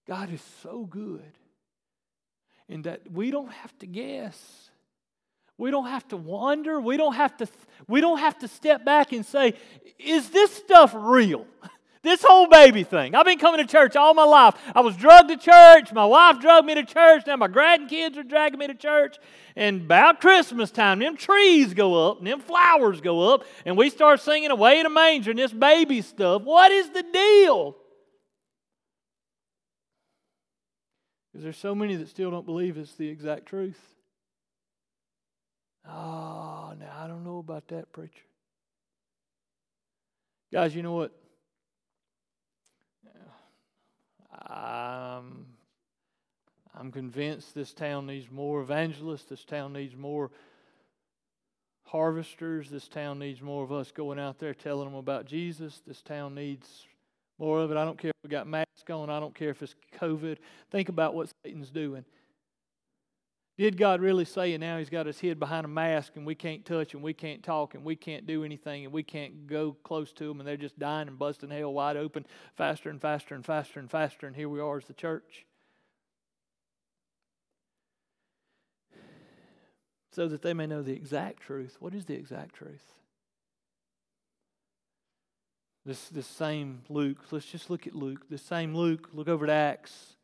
God 0.06 0.32
is 0.32 0.42
so 0.62 0.84
good 0.84 1.32
in 2.68 2.82
that 2.82 3.10
we 3.10 3.30
don't 3.30 3.52
have 3.52 3.76
to 3.78 3.86
guess. 3.86 4.70
We 5.56 5.70
don't 5.70 5.88
have 5.88 6.06
to 6.08 6.16
wonder. 6.16 6.80
We 6.80 6.96
don't 6.96 7.14
have 7.14 7.36
to, 7.38 7.48
we 7.86 8.00
don't 8.00 8.18
have 8.18 8.38
to 8.38 8.48
step 8.48 8.84
back 8.84 9.12
and 9.12 9.26
say, 9.26 9.54
is 9.98 10.30
this 10.30 10.54
stuff 10.54 10.94
real? 10.94 11.46
This 12.02 12.22
whole 12.22 12.46
baby 12.46 12.84
thing. 12.84 13.14
I've 13.14 13.26
been 13.26 13.38
coming 13.38 13.64
to 13.64 13.70
church 13.70 13.96
all 13.96 14.14
my 14.14 14.24
life. 14.24 14.54
I 14.74 14.80
was 14.80 14.96
drugged 14.96 15.28
to 15.30 15.36
church. 15.36 15.92
My 15.92 16.04
wife 16.04 16.40
drugged 16.40 16.66
me 16.66 16.74
to 16.74 16.84
church. 16.84 17.24
Now 17.26 17.36
my 17.36 17.48
grandkids 17.48 18.16
are 18.16 18.22
dragging 18.22 18.58
me 18.58 18.68
to 18.68 18.74
church. 18.74 19.16
And 19.56 19.82
about 19.82 20.20
Christmas 20.20 20.70
time, 20.70 21.00
them 21.00 21.16
trees 21.16 21.74
go 21.74 22.08
up 22.08 22.18
and 22.18 22.26
them 22.26 22.40
flowers 22.40 23.00
go 23.00 23.34
up, 23.34 23.44
and 23.66 23.76
we 23.76 23.90
start 23.90 24.20
singing 24.20 24.50
Away 24.50 24.78
in 24.78 24.86
a 24.86 24.90
Manger 24.90 25.30
and 25.30 25.38
this 25.38 25.52
baby 25.52 26.00
stuff. 26.02 26.42
What 26.42 26.70
is 26.70 26.90
the 26.90 27.02
deal? 27.02 27.76
Because 31.32 31.42
there's 31.42 31.56
so 31.56 31.74
many 31.74 31.96
that 31.96 32.08
still 32.08 32.30
don't 32.30 32.46
believe 32.46 32.78
it's 32.78 32.94
the 32.94 33.08
exact 33.08 33.46
truth. 33.46 33.80
Oh, 35.88 36.74
now 36.78 36.92
I 37.00 37.08
don't 37.08 37.24
know 37.24 37.38
about 37.38 37.68
that, 37.68 37.92
preacher. 37.92 38.22
Guys, 40.52 40.74
you 40.74 40.82
know 40.82 40.92
what? 40.92 41.12
I'm, 44.46 45.46
I'm 46.74 46.92
convinced 46.92 47.54
this 47.54 47.72
town 47.72 48.06
needs 48.06 48.30
more 48.30 48.60
evangelists. 48.60 49.24
This 49.24 49.44
town 49.44 49.72
needs 49.72 49.96
more 49.96 50.30
harvesters. 51.84 52.70
This 52.70 52.88
town 52.88 53.18
needs 53.18 53.40
more 53.40 53.64
of 53.64 53.72
us 53.72 53.90
going 53.90 54.18
out 54.18 54.38
there 54.38 54.54
telling 54.54 54.88
them 54.88 54.98
about 54.98 55.26
Jesus. 55.26 55.82
This 55.86 56.02
town 56.02 56.34
needs 56.34 56.86
more 57.38 57.60
of 57.60 57.70
it. 57.70 57.76
I 57.76 57.84
don't 57.84 57.98
care 57.98 58.10
if 58.10 58.16
we 58.22 58.30
got 58.30 58.46
masks 58.46 58.68
on. 58.90 59.10
I 59.10 59.20
don't 59.20 59.34
care 59.34 59.50
if 59.50 59.62
it's 59.62 59.74
COVID. 60.00 60.38
Think 60.70 60.88
about 60.88 61.14
what 61.14 61.30
Satan's 61.44 61.70
doing. 61.70 62.04
Did 63.58 63.76
God 63.76 64.00
really 64.00 64.24
say, 64.24 64.54
and 64.54 64.60
now 64.60 64.78
He's 64.78 64.88
got 64.88 65.08
us 65.08 65.18
hid 65.18 65.40
behind 65.40 65.64
a 65.64 65.68
mask 65.68 66.12
and 66.14 66.24
we 66.24 66.36
can't 66.36 66.64
touch 66.64 66.94
and 66.94 67.02
we 67.02 67.12
can't 67.12 67.42
talk 67.42 67.74
and 67.74 67.84
we 67.84 67.96
can't 67.96 68.24
do 68.24 68.44
anything 68.44 68.84
and 68.84 68.94
we 68.94 69.02
can't 69.02 69.48
go 69.48 69.76
close 69.82 70.12
to 70.12 70.28
them 70.28 70.38
and 70.38 70.48
they're 70.48 70.56
just 70.56 70.78
dying 70.78 71.08
and 71.08 71.18
busting 71.18 71.50
hell 71.50 71.72
wide 71.72 71.96
open 71.96 72.24
faster 72.56 72.88
and 72.88 73.00
faster 73.00 73.34
and 73.34 73.44
faster 73.44 73.80
and 73.80 73.90
faster 73.90 74.28
and 74.28 74.36
here 74.36 74.48
we 74.48 74.60
are 74.60 74.76
as 74.76 74.84
the 74.84 74.94
church? 74.94 75.44
So 80.12 80.28
that 80.28 80.42
they 80.42 80.54
may 80.54 80.68
know 80.68 80.82
the 80.82 80.92
exact 80.92 81.40
truth. 81.40 81.78
What 81.80 81.94
is 81.94 82.04
the 82.04 82.14
exact 82.14 82.54
truth? 82.54 82.92
This, 85.84 86.08
this 86.10 86.26
same 86.28 86.82
Luke, 86.88 87.18
let's 87.32 87.46
just 87.46 87.70
look 87.70 87.88
at 87.88 87.94
Luke. 87.96 88.28
This 88.30 88.42
same 88.42 88.72
Luke, 88.72 89.08
look 89.12 89.26
over 89.26 89.44
at 89.46 89.50
Acts. 89.50 90.14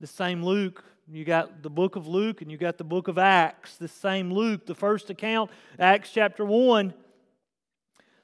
The 0.00 0.06
same 0.06 0.44
Luke 0.44 0.84
you 1.10 1.24
got 1.24 1.62
the 1.62 1.70
book 1.70 1.96
of 1.96 2.06
Luke 2.06 2.42
and 2.42 2.50
you 2.50 2.56
got 2.56 2.78
the 2.78 2.84
book 2.84 3.08
of 3.08 3.18
Acts, 3.18 3.76
the 3.76 3.88
same 3.88 4.32
Luke, 4.32 4.66
the 4.66 4.74
first 4.74 5.10
account, 5.10 5.50
Acts 5.78 6.10
chapter 6.12 6.44
1. 6.44 6.94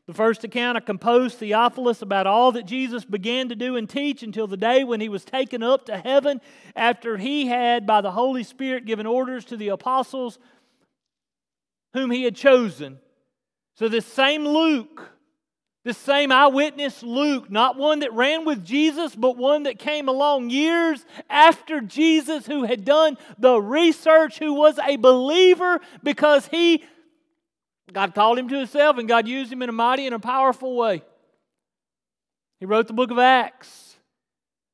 The 0.06 0.14
first 0.14 0.42
account, 0.42 0.78
I 0.78 0.80
composed 0.80 1.36
Theophilus 1.36 2.00
about 2.00 2.26
all 2.26 2.52
that 2.52 2.64
Jesus 2.64 3.04
began 3.04 3.50
to 3.50 3.54
do 3.54 3.76
and 3.76 3.88
teach 3.88 4.22
until 4.22 4.46
the 4.46 4.56
day 4.56 4.82
when 4.82 5.02
he 5.02 5.10
was 5.10 5.22
taken 5.22 5.62
up 5.62 5.84
to 5.84 5.98
heaven 5.98 6.40
after 6.74 7.18
he 7.18 7.46
had, 7.46 7.86
by 7.86 8.00
the 8.00 8.12
Holy 8.12 8.42
Spirit, 8.42 8.86
given 8.86 9.04
orders 9.04 9.44
to 9.46 9.56
the 9.58 9.68
apostles 9.68 10.38
whom 11.92 12.10
he 12.10 12.22
had 12.22 12.34
chosen. 12.34 12.98
So, 13.74 13.88
this 13.88 14.06
same 14.06 14.46
Luke 14.46 15.10
the 15.88 15.94
same 15.94 16.30
eyewitness, 16.30 17.02
Luke, 17.02 17.50
not 17.50 17.78
one 17.78 18.00
that 18.00 18.12
ran 18.12 18.44
with 18.44 18.62
Jesus, 18.62 19.16
but 19.16 19.38
one 19.38 19.62
that 19.62 19.78
came 19.78 20.06
along 20.06 20.50
years 20.50 21.02
after 21.30 21.80
Jesus, 21.80 22.44
who 22.44 22.64
had 22.64 22.84
done 22.84 23.16
the 23.38 23.58
research, 23.58 24.38
who 24.38 24.52
was 24.52 24.78
a 24.86 24.96
believer 24.96 25.80
because 26.02 26.46
he, 26.48 26.84
God 27.90 28.14
called 28.14 28.38
him 28.38 28.48
to 28.50 28.58
himself 28.58 28.98
and 28.98 29.08
God 29.08 29.26
used 29.26 29.50
him 29.50 29.62
in 29.62 29.70
a 29.70 29.72
mighty 29.72 30.04
and 30.04 30.14
a 30.14 30.18
powerful 30.18 30.76
way. 30.76 31.02
He 32.60 32.66
wrote 32.66 32.86
the 32.86 32.92
book 32.92 33.10
of 33.10 33.18
Acts. 33.18 33.96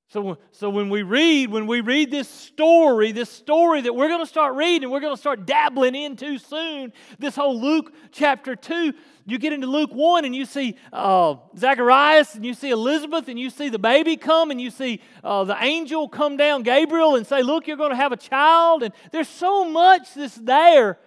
So, 0.09 0.39
so 0.51 0.69
when 0.69 0.91
we 0.91 1.03
read, 1.03 1.51
when 1.51 1.69
we 1.69 1.81
read 1.81 2.11
this 2.11 2.29
story, 2.29 3.13
this 3.13 3.31
story 3.31 3.83
that 3.83 3.95
we're 3.95 4.09
going 4.09 4.23
to 4.23 4.27
start 4.27 4.57
reading, 4.57 4.91
we're 4.91 5.01
going 5.01 5.15
to 5.15 5.21
start 5.21 5.47
dabbling 5.47 5.95
into 5.95 6.39
soon, 6.39 6.93
this 7.21 7.37
whole 7.37 7.61
Luke 7.61 7.93
chapter 8.11 8.57
2, 8.57 8.95
you 9.27 9.39
get 9.39 9.53
into 9.53 9.67
Luke 9.67 9.91
1 9.93 10.25
and 10.25 10.35
you 10.35 10.45
see 10.45 10.77
uh, 10.93 11.37
Zacharias 11.57 12.35
and 12.35 12.45
you 12.45 12.53
see 12.55 12.71
Elizabeth 12.71 13.29
and 13.29 13.39
you 13.39 13.51
see 13.51 13.69
the 13.69 13.79
baby 13.79 14.17
come 14.17 14.51
and 14.51 14.61
you 14.61 14.71
see 14.71 15.01
uh, 15.23 15.45
the 15.45 15.57
angel 15.63 16.09
come 16.09 16.37
down, 16.37 16.63
Gabriel, 16.63 17.17
and 17.17 17.27
say, 17.27 17.43
Look, 17.43 17.67
you're 17.67 17.77
going 17.77 17.91
to 17.91 17.97
have 17.97 18.13
a 18.13 18.17
child. 18.17 18.83
And 18.83 18.93
there's 19.13 19.29
so 19.29 19.65
much 19.65 20.15
that's 20.15 20.35
there. 20.37 20.99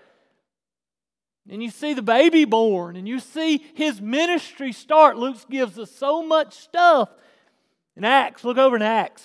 And 1.50 1.62
you 1.62 1.70
see 1.70 1.94
the 1.94 2.02
baby 2.02 2.46
born 2.46 2.96
and 2.96 3.08
you 3.08 3.20
see 3.20 3.64
his 3.76 4.02
ministry 4.02 4.74
start. 4.74 5.18
Luke 5.18 5.38
gives 5.50 5.78
us 5.80 5.92
so 5.92 6.24
much 6.26 6.56
stuff 6.56 7.10
in 7.96 8.04
Acts, 8.04 8.44
look 8.44 8.58
over 8.58 8.76
in 8.76 8.82
Acts. 8.82 9.24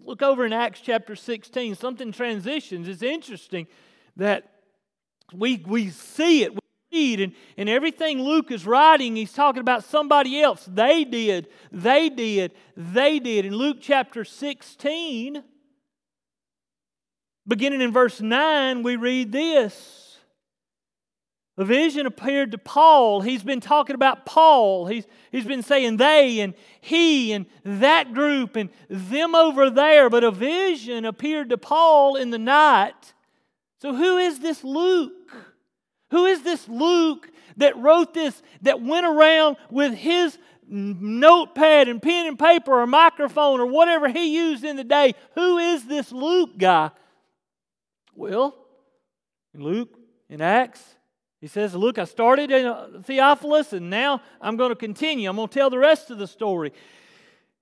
Look 0.00 0.22
over 0.22 0.46
in 0.46 0.52
Acts 0.52 0.80
chapter 0.80 1.16
16. 1.16 1.74
Something 1.74 2.12
transitions. 2.12 2.86
It's 2.86 3.02
interesting 3.02 3.66
that 4.16 4.52
we, 5.34 5.56
we 5.66 5.90
see 5.90 6.44
it. 6.44 6.56
Read 6.92 7.20
and, 7.20 7.32
and 7.56 7.68
everything 7.68 8.20
Luke 8.20 8.50
is 8.50 8.66
writing, 8.66 9.16
he's 9.16 9.32
talking 9.32 9.60
about 9.60 9.84
somebody 9.84 10.40
else. 10.40 10.68
They 10.70 11.04
did, 11.04 11.48
they 11.72 12.08
did, 12.08 12.52
they 12.76 13.18
did. 13.18 13.44
In 13.44 13.54
Luke 13.54 13.78
chapter 13.80 14.24
16, 14.24 15.42
beginning 17.46 17.80
in 17.80 17.92
verse 17.92 18.20
9, 18.20 18.82
we 18.82 18.96
read 18.96 19.32
this. 19.32 20.02
A 21.58 21.64
vision 21.64 22.04
appeared 22.04 22.52
to 22.52 22.58
Paul. 22.58 23.22
He's 23.22 23.42
been 23.42 23.60
talking 23.60 23.94
about 23.94 24.26
Paul. 24.26 24.86
He's, 24.86 25.06
he's 25.32 25.46
been 25.46 25.62
saying 25.62 25.96
they 25.96 26.40
and 26.40 26.52
he 26.82 27.32
and 27.32 27.46
that 27.64 28.12
group 28.12 28.56
and 28.56 28.68
them 28.90 29.34
over 29.34 29.70
there. 29.70 30.10
But 30.10 30.22
a 30.22 30.30
vision 30.30 31.06
appeared 31.06 31.48
to 31.48 31.56
Paul 31.56 32.16
in 32.16 32.28
the 32.28 32.38
night. 32.38 33.14
So, 33.80 33.94
who 33.94 34.18
is 34.18 34.40
this 34.40 34.62
Luke? 34.64 35.45
Who 36.10 36.26
is 36.26 36.42
this 36.42 36.68
Luke 36.68 37.30
that 37.56 37.76
wrote 37.76 38.14
this, 38.14 38.42
that 38.62 38.82
went 38.82 39.06
around 39.06 39.56
with 39.70 39.94
his 39.94 40.38
notepad 40.68 41.88
and 41.88 42.02
pen 42.02 42.26
and 42.26 42.38
paper 42.38 42.80
or 42.80 42.86
microphone 42.86 43.60
or 43.60 43.66
whatever 43.66 44.08
he 44.08 44.34
used 44.34 44.64
in 44.64 44.76
the 44.76 44.84
day? 44.84 45.14
Who 45.34 45.58
is 45.58 45.86
this 45.86 46.12
Luke 46.12 46.58
guy? 46.58 46.90
Well, 48.14 48.54
in 49.54 49.62
Luke, 49.62 49.96
in 50.28 50.40
Acts, 50.40 50.82
he 51.40 51.46
says, 51.46 51.74
Look, 51.74 51.98
I 51.98 52.04
started 52.04 52.50
in 52.50 53.02
Theophilus 53.02 53.72
and 53.72 53.90
now 53.90 54.22
I'm 54.40 54.56
going 54.56 54.70
to 54.70 54.76
continue. 54.76 55.28
I'm 55.28 55.36
going 55.36 55.48
to 55.48 55.54
tell 55.54 55.70
the 55.70 55.78
rest 55.78 56.10
of 56.10 56.18
the 56.18 56.26
story. 56.26 56.72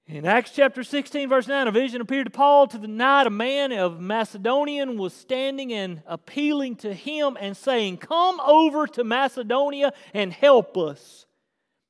In 0.06 0.26
Acts 0.26 0.50
chapter 0.50 0.84
16, 0.84 1.30
verse 1.30 1.48
9, 1.48 1.66
a 1.66 1.72
vision 1.72 2.02
appeared 2.02 2.26
to 2.26 2.30
Paul 2.30 2.66
to 2.66 2.76
the 2.76 2.86
night. 2.86 3.26
A 3.26 3.30
man 3.30 3.72
of 3.72 4.00
Macedonian 4.00 4.98
was 4.98 5.14
standing 5.14 5.72
and 5.72 6.02
appealing 6.06 6.76
to 6.76 6.92
him 6.92 7.38
and 7.40 7.56
saying, 7.56 7.96
Come 7.96 8.38
over 8.40 8.86
to 8.88 9.02
Macedonia 9.02 9.94
and 10.12 10.30
help 10.30 10.76
us. 10.76 11.24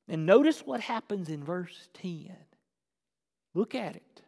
And 0.06 0.26
notice 0.26 0.60
what 0.60 0.80
happens 0.80 1.28
in 1.28 1.42
verse 1.42 1.88
10. 1.94 2.36
Look 3.52 3.74
at 3.74 3.96
it. 3.96 4.22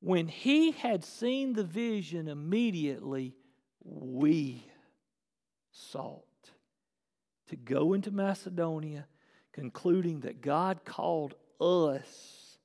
When 0.00 0.28
he 0.28 0.72
had 0.72 1.04
seen 1.04 1.54
the 1.54 1.64
vision, 1.64 2.28
immediately 2.28 3.34
we 3.82 4.66
sought 5.72 6.22
to 7.48 7.56
go 7.56 7.94
into 7.94 8.10
Macedonia, 8.10 9.06
concluding 9.52 10.20
that 10.20 10.42
God 10.42 10.84
called 10.84 11.34
us. 11.60 12.58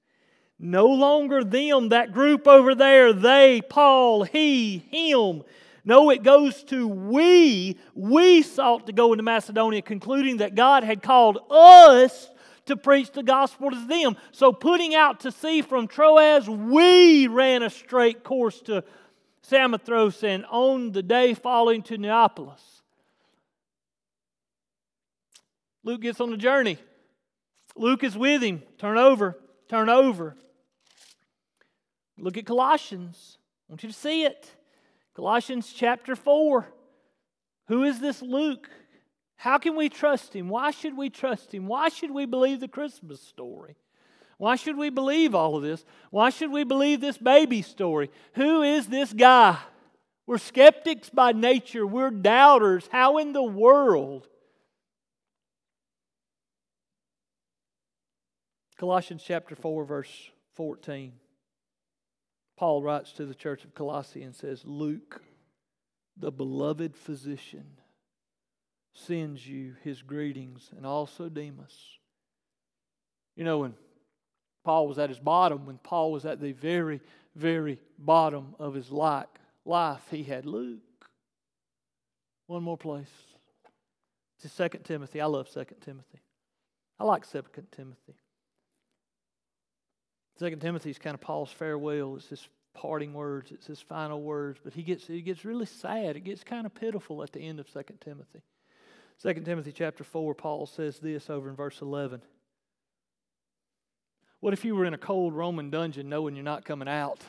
No 0.60 0.86
longer 0.88 1.43
them, 1.43 1.89
that 1.89 2.12
group 2.12 2.47
over 2.47 2.75
there, 2.75 3.13
they, 3.13 3.62
Paul, 3.67 4.23
he, 4.23 4.77
him. 4.77 5.43
No, 5.84 6.12
it 6.12 6.21
goes 6.21 6.63
to 6.65 6.88
we. 6.88 7.80
We 7.95 8.43
sought 8.43 8.86
to 8.86 8.93
go 8.93 9.13
into 9.13 9.23
Macedonia, 9.23 9.82
concluding 9.82 10.38
that 10.38 10.54
God 10.54 10.84
had 10.84 11.01
called 11.01 11.39
us 11.49 12.30
to 12.67 12.75
preach 12.75 13.12
the 13.12 13.23
gospel 13.23 13.71
to 13.71 13.88
them. 13.88 14.15
So, 14.32 14.54
putting 14.54 14.93
out 14.93 15.21
to 15.21 15.32
sea 15.32 15.63
from 15.63 15.88
Troas, 15.88 16.47
we 16.47 17.25
ran 17.27 17.63
a 17.63 17.69
straight 17.71 18.23
course 18.23 18.62
to 18.62 18.84
Samothrace 19.41 20.23
and 20.23 20.45
on 20.45 20.91
the 20.91 21.01
day 21.01 21.34
following 21.34 21.82
to 21.84 21.97
Neapolis. 21.97 22.84
Luke 25.84 26.01
gets 26.01 26.21
on 26.21 26.30
the 26.30 26.38
journey. 26.38 26.77
Luke 27.76 28.04
is 28.04 28.18
with 28.18 28.42
him. 28.42 28.64
Turn 28.78 28.98
over, 28.98 29.38
turn 29.70 29.90
over. 29.90 30.36
Look 32.18 32.38
at 32.38 32.46
Colossians. 32.46 33.38
I 33.68 33.74
want 33.74 33.84
you 33.84 33.90
to 33.90 33.96
see 33.96 34.24
it. 34.24 34.52
Colossians 35.16 35.74
chapter 35.74 36.16
4. 36.16 36.68
Who 37.68 37.84
is 37.84 38.00
this 38.00 38.22
Luke? 38.22 38.70
How 39.36 39.58
can 39.58 39.76
we 39.76 39.90
trust 39.90 40.36
him? 40.36 40.50
Why 40.50 40.72
should 40.72 40.96
we 40.96 41.10
trust 41.10 41.54
him? 41.54 41.66
Why 41.66 41.90
should 41.90 42.12
we 42.12 42.26
believe 42.26 42.60
the 42.60 42.68
Christmas 42.68 43.22
story? 43.22 43.76
Why 44.38 44.56
should 44.56 44.78
we 44.78 44.90
believe 44.90 45.34
all 45.34 45.56
of 45.56 45.64
this? 45.64 45.86
Why 46.10 46.30
should 46.30 46.52
we 46.52 46.64
believe 46.64 47.02
this 47.02 47.18
baby 47.18 47.62
story? 47.62 48.10
Who 48.34 48.64
is 48.64 48.88
this 48.88 49.14
guy? 49.14 49.58
We're 50.28 50.38
skeptics 50.38 51.10
by 51.10 51.32
nature, 51.32 51.86
we're 51.86 52.12
doubters. 52.12 52.88
How 52.92 53.18
in 53.18 53.34
the 53.34 53.44
world 53.44 54.28
Colossians 58.82 59.22
chapter 59.24 59.54
4, 59.54 59.86
verse 59.86 60.32
14. 60.56 61.12
Paul 62.58 62.82
writes 62.82 63.12
to 63.12 63.28
the 63.28 63.36
church 63.36 63.63
of 63.63 63.76
Colossae 63.76 64.24
and 64.24 64.36
says, 64.36 64.63
Luke, 64.65 65.22
the 66.17 66.32
beloved 66.32 66.98
physician, 66.98 67.78
sends 68.96 69.48
you 69.48 69.76
his 69.84 70.02
greetings, 70.02 70.72
and 70.76 70.84
also 70.84 71.30
Demas. 71.30 71.76
You 73.36 73.44
know, 73.44 73.60
when 73.60 73.76
Paul 74.65 74.88
was 74.88 74.98
at 74.98 75.10
his 75.10 75.20
bottom, 75.20 75.67
when 75.67 75.78
Paul 75.78 76.12
was 76.12 76.26
at 76.26 76.41
the 76.41 76.54
very, 76.54 77.02
very 77.36 77.80
bottom 78.00 78.56
of 78.58 78.74
his 78.74 78.89
life, 78.89 79.28
he 80.10 80.24
had 80.24 80.48
Luke. 80.48 80.82
One 82.48 82.63
more 82.63 82.80
place. 82.80 83.12
To 84.41 84.50
2 84.50 84.80
Timothy. 84.80 85.22
I 85.22 85.28
love 85.28 85.52
2 85.54 85.65
Timothy. 85.82 86.24
I 87.00 87.04
like 87.04 87.30
2 87.30 87.44
Timothy. 87.72 88.15
Second 90.41 90.60
Timothy 90.60 90.89
is 90.89 90.97
kind 90.97 91.13
of 91.13 91.21
Paul's 91.21 91.51
farewell. 91.51 92.15
It's 92.15 92.30
his 92.30 92.49
parting 92.73 93.13
words. 93.13 93.51
It's 93.51 93.67
his 93.67 93.80
final 93.80 94.23
words. 94.23 94.60
But 94.63 94.73
he 94.73 94.82
gets 94.82 95.06
he 95.06 95.21
gets 95.21 95.45
really 95.45 95.67
sad. 95.67 96.15
It 96.15 96.21
gets 96.21 96.43
kind 96.43 96.65
of 96.65 96.73
pitiful 96.73 97.21
at 97.21 97.32
the 97.32 97.41
end 97.41 97.60
of 97.60 97.69
Second 97.69 98.01
Timothy. 98.01 98.41
Second 99.19 99.43
Timothy 99.43 99.71
chapter 99.71 100.04
four, 100.04 100.34
Paul 100.34 100.65
says 100.65 100.97
this 100.97 101.30
over 101.30 101.47
in 101.47 101.56
verse 101.56 101.80
eleven. 101.80 102.23
What 104.39 104.54
if 104.54 104.65
you 104.65 104.75
were 104.75 104.86
in 104.86 104.95
a 104.95 104.97
cold 104.97 105.36
Roman 105.36 105.69
dungeon 105.69 106.10
knowing 106.10 106.36
you're 106.36 106.43
not 106.43 106.65
coming 106.65 106.88
out? 106.88 107.19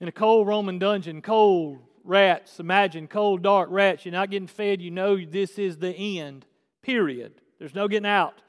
In 0.00 0.08
a 0.08 0.12
cold 0.12 0.46
Roman 0.46 0.78
dungeon, 0.78 1.22
cold 1.22 1.78
rats, 2.04 2.60
imagine 2.60 3.08
cold, 3.08 3.40
dark 3.40 3.70
rats, 3.70 4.04
you're 4.04 4.12
not 4.12 4.28
getting 4.28 4.48
fed, 4.48 4.82
you 4.82 4.90
know 4.90 5.16
this 5.24 5.58
is 5.58 5.78
the 5.78 5.94
end, 6.20 6.44
period. 6.82 7.40
There's 7.58 7.74
no 7.74 7.88
getting 7.88 8.04
out. 8.04 8.42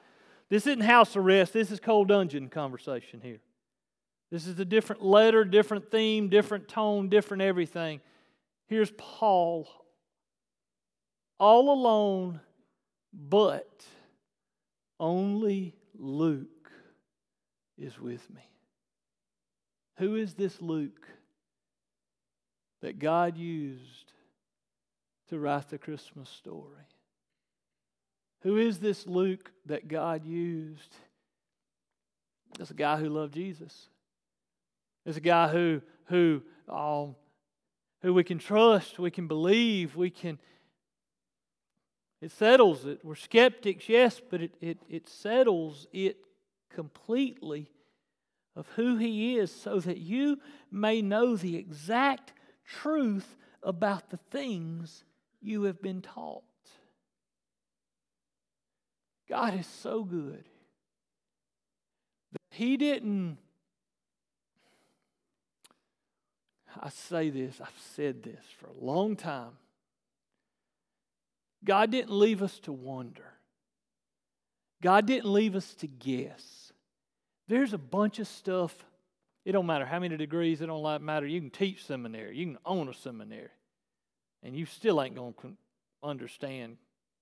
This 0.50 0.66
isn't 0.66 0.82
house 0.82 1.16
arrest, 1.16 1.52
this 1.52 1.70
is 1.70 1.80
cold 1.80 2.08
dungeon 2.08 2.48
conversation 2.48 3.20
here. 3.20 3.40
This 4.30 4.46
is 4.46 4.58
a 4.58 4.64
different 4.64 5.02
letter, 5.02 5.44
different 5.44 5.90
theme, 5.90 6.28
different 6.28 6.68
tone, 6.68 7.08
different 7.08 7.42
everything. 7.42 8.00
Here's 8.66 8.92
Paul 8.96 9.68
all 11.38 11.72
alone, 11.72 12.40
but 13.12 13.84
only 14.98 15.74
Luke 15.98 16.70
is 17.76 17.98
with 17.98 18.28
me. 18.30 18.42
Who 19.98 20.16
is 20.16 20.34
this 20.34 20.60
Luke 20.60 21.06
that 22.82 22.98
God 22.98 23.36
used 23.36 24.12
to 25.28 25.38
write 25.38 25.68
the 25.68 25.78
Christmas 25.78 26.28
story? 26.28 26.86
Who 28.44 28.58
is 28.58 28.78
this 28.78 29.06
Luke 29.06 29.50
that 29.66 29.88
God 29.88 30.24
used? 30.24 30.94
It's 32.60 32.70
a 32.70 32.74
guy 32.74 32.98
who 32.98 33.08
loved 33.08 33.34
Jesus. 33.34 33.88
It's 35.04 35.16
a 35.16 35.22
guy 35.22 35.48
who 35.48 35.80
who 36.04 36.42
um, 36.68 37.16
who 38.02 38.12
we 38.12 38.22
can 38.22 38.38
trust, 38.38 38.98
we 38.98 39.10
can 39.10 39.26
believe, 39.26 39.96
we 39.96 40.10
can. 40.10 40.38
It 42.20 42.30
settles 42.32 42.84
it. 42.84 43.00
We're 43.02 43.14
skeptics, 43.14 43.88
yes, 43.88 44.20
but 44.30 44.42
it, 44.42 44.54
it, 44.60 44.78
it 44.88 45.08
settles 45.08 45.86
it 45.92 46.18
completely 46.70 47.70
of 48.56 48.66
who 48.76 48.96
He 48.96 49.36
is 49.38 49.50
so 49.50 49.80
that 49.80 49.98
you 49.98 50.38
may 50.70 51.02
know 51.02 51.36
the 51.36 51.56
exact 51.56 52.34
truth 52.66 53.36
about 53.62 54.10
the 54.10 54.16
things 54.16 55.04
you 55.40 55.64
have 55.64 55.80
been 55.82 56.02
taught. 56.02 56.44
God 59.28 59.58
is 59.58 59.66
so 59.66 60.04
good. 60.04 60.44
that 62.32 62.42
He 62.50 62.76
didn't, 62.76 63.38
I 66.80 66.90
say 66.90 67.30
this, 67.30 67.60
I've 67.60 67.80
said 67.94 68.22
this 68.22 68.44
for 68.58 68.66
a 68.66 68.84
long 68.84 69.16
time. 69.16 69.52
God 71.64 71.90
didn't 71.90 72.10
leave 72.10 72.42
us 72.42 72.58
to 72.60 72.72
wonder. 72.72 73.24
God 74.82 75.06
didn't 75.06 75.32
leave 75.32 75.56
us 75.56 75.72
to 75.76 75.86
guess. 75.86 76.72
There's 77.48 77.72
a 77.72 77.78
bunch 77.78 78.18
of 78.18 78.28
stuff. 78.28 78.74
It 79.46 79.52
don't 79.52 79.66
matter 79.66 79.86
how 79.86 79.98
many 79.98 80.16
degrees, 80.16 80.60
it 80.60 80.66
don't 80.66 81.02
matter. 81.02 81.26
You 81.26 81.40
can 81.40 81.50
teach 81.50 81.86
seminary, 81.86 82.36
you 82.36 82.46
can 82.46 82.58
own 82.66 82.88
a 82.88 82.94
seminary, 82.94 83.48
and 84.42 84.54
you 84.54 84.66
still 84.66 85.02
ain't 85.02 85.14
going 85.14 85.34
to 85.42 85.56
understand 86.02 86.76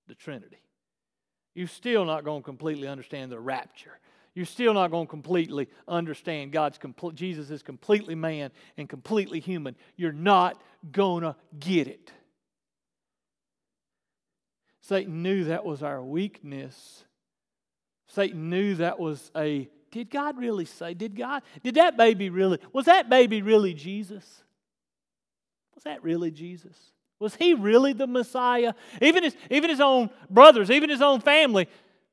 the 0.07 0.15
Trinity 0.15 0.59
you're 1.53 1.67
still 1.67 2.05
not 2.05 2.23
going 2.23 2.41
to 2.41 2.45
completely 2.45 2.87
understand 2.87 3.31
the 3.31 3.39
rapture. 3.39 3.99
You're 4.35 4.45
still 4.45 4.73
not 4.73 4.89
going 4.89 5.05
to 5.05 5.09
completely 5.09 5.69
understand 5.87 6.51
God's 6.51 6.77
complete, 6.77 7.15
Jesus 7.15 7.51
is 7.51 7.61
completely 7.61 8.15
man 8.15 8.51
and 8.77 8.89
completely 8.89 9.39
human. 9.39 9.75
You're 9.95 10.11
not 10.11 10.59
going 10.91 11.21
to 11.23 11.35
get 11.59 11.87
it. 11.87 12.11
Satan 14.81 15.21
knew 15.21 15.45
that 15.45 15.63
was 15.63 15.83
our 15.83 16.03
weakness. 16.03 17.05
Satan 18.07 18.49
knew 18.49 18.75
that 18.75 18.99
was 18.99 19.31
a 19.35 19.69
did 19.93 20.09
God 20.09 20.39
really 20.39 20.65
say? 20.65 20.95
Did 20.95 21.15
God, 21.15 21.43
did 21.63 21.75
that 21.75 21.97
baby 21.97 22.31
really, 22.31 22.57
was 22.73 22.85
that 22.85 23.11
baby 23.11 23.43
really 23.43 23.75
Jesus? 23.75 24.43
Was 25.75 25.83
that 25.83 26.03
really 26.03 26.31
Jesus? 26.31 26.75
Was 27.23 27.35
he 27.35 27.53
really 27.53 27.93
the 27.93 28.05
Messiah? 28.05 28.73
Even 29.01 29.23
his, 29.23 29.33
even 29.49 29.69
his 29.69 29.79
own 29.79 30.09
brothers, 30.29 30.69
even 30.69 30.89
his 30.89 31.01
own 31.01 31.21
family, 31.21 31.69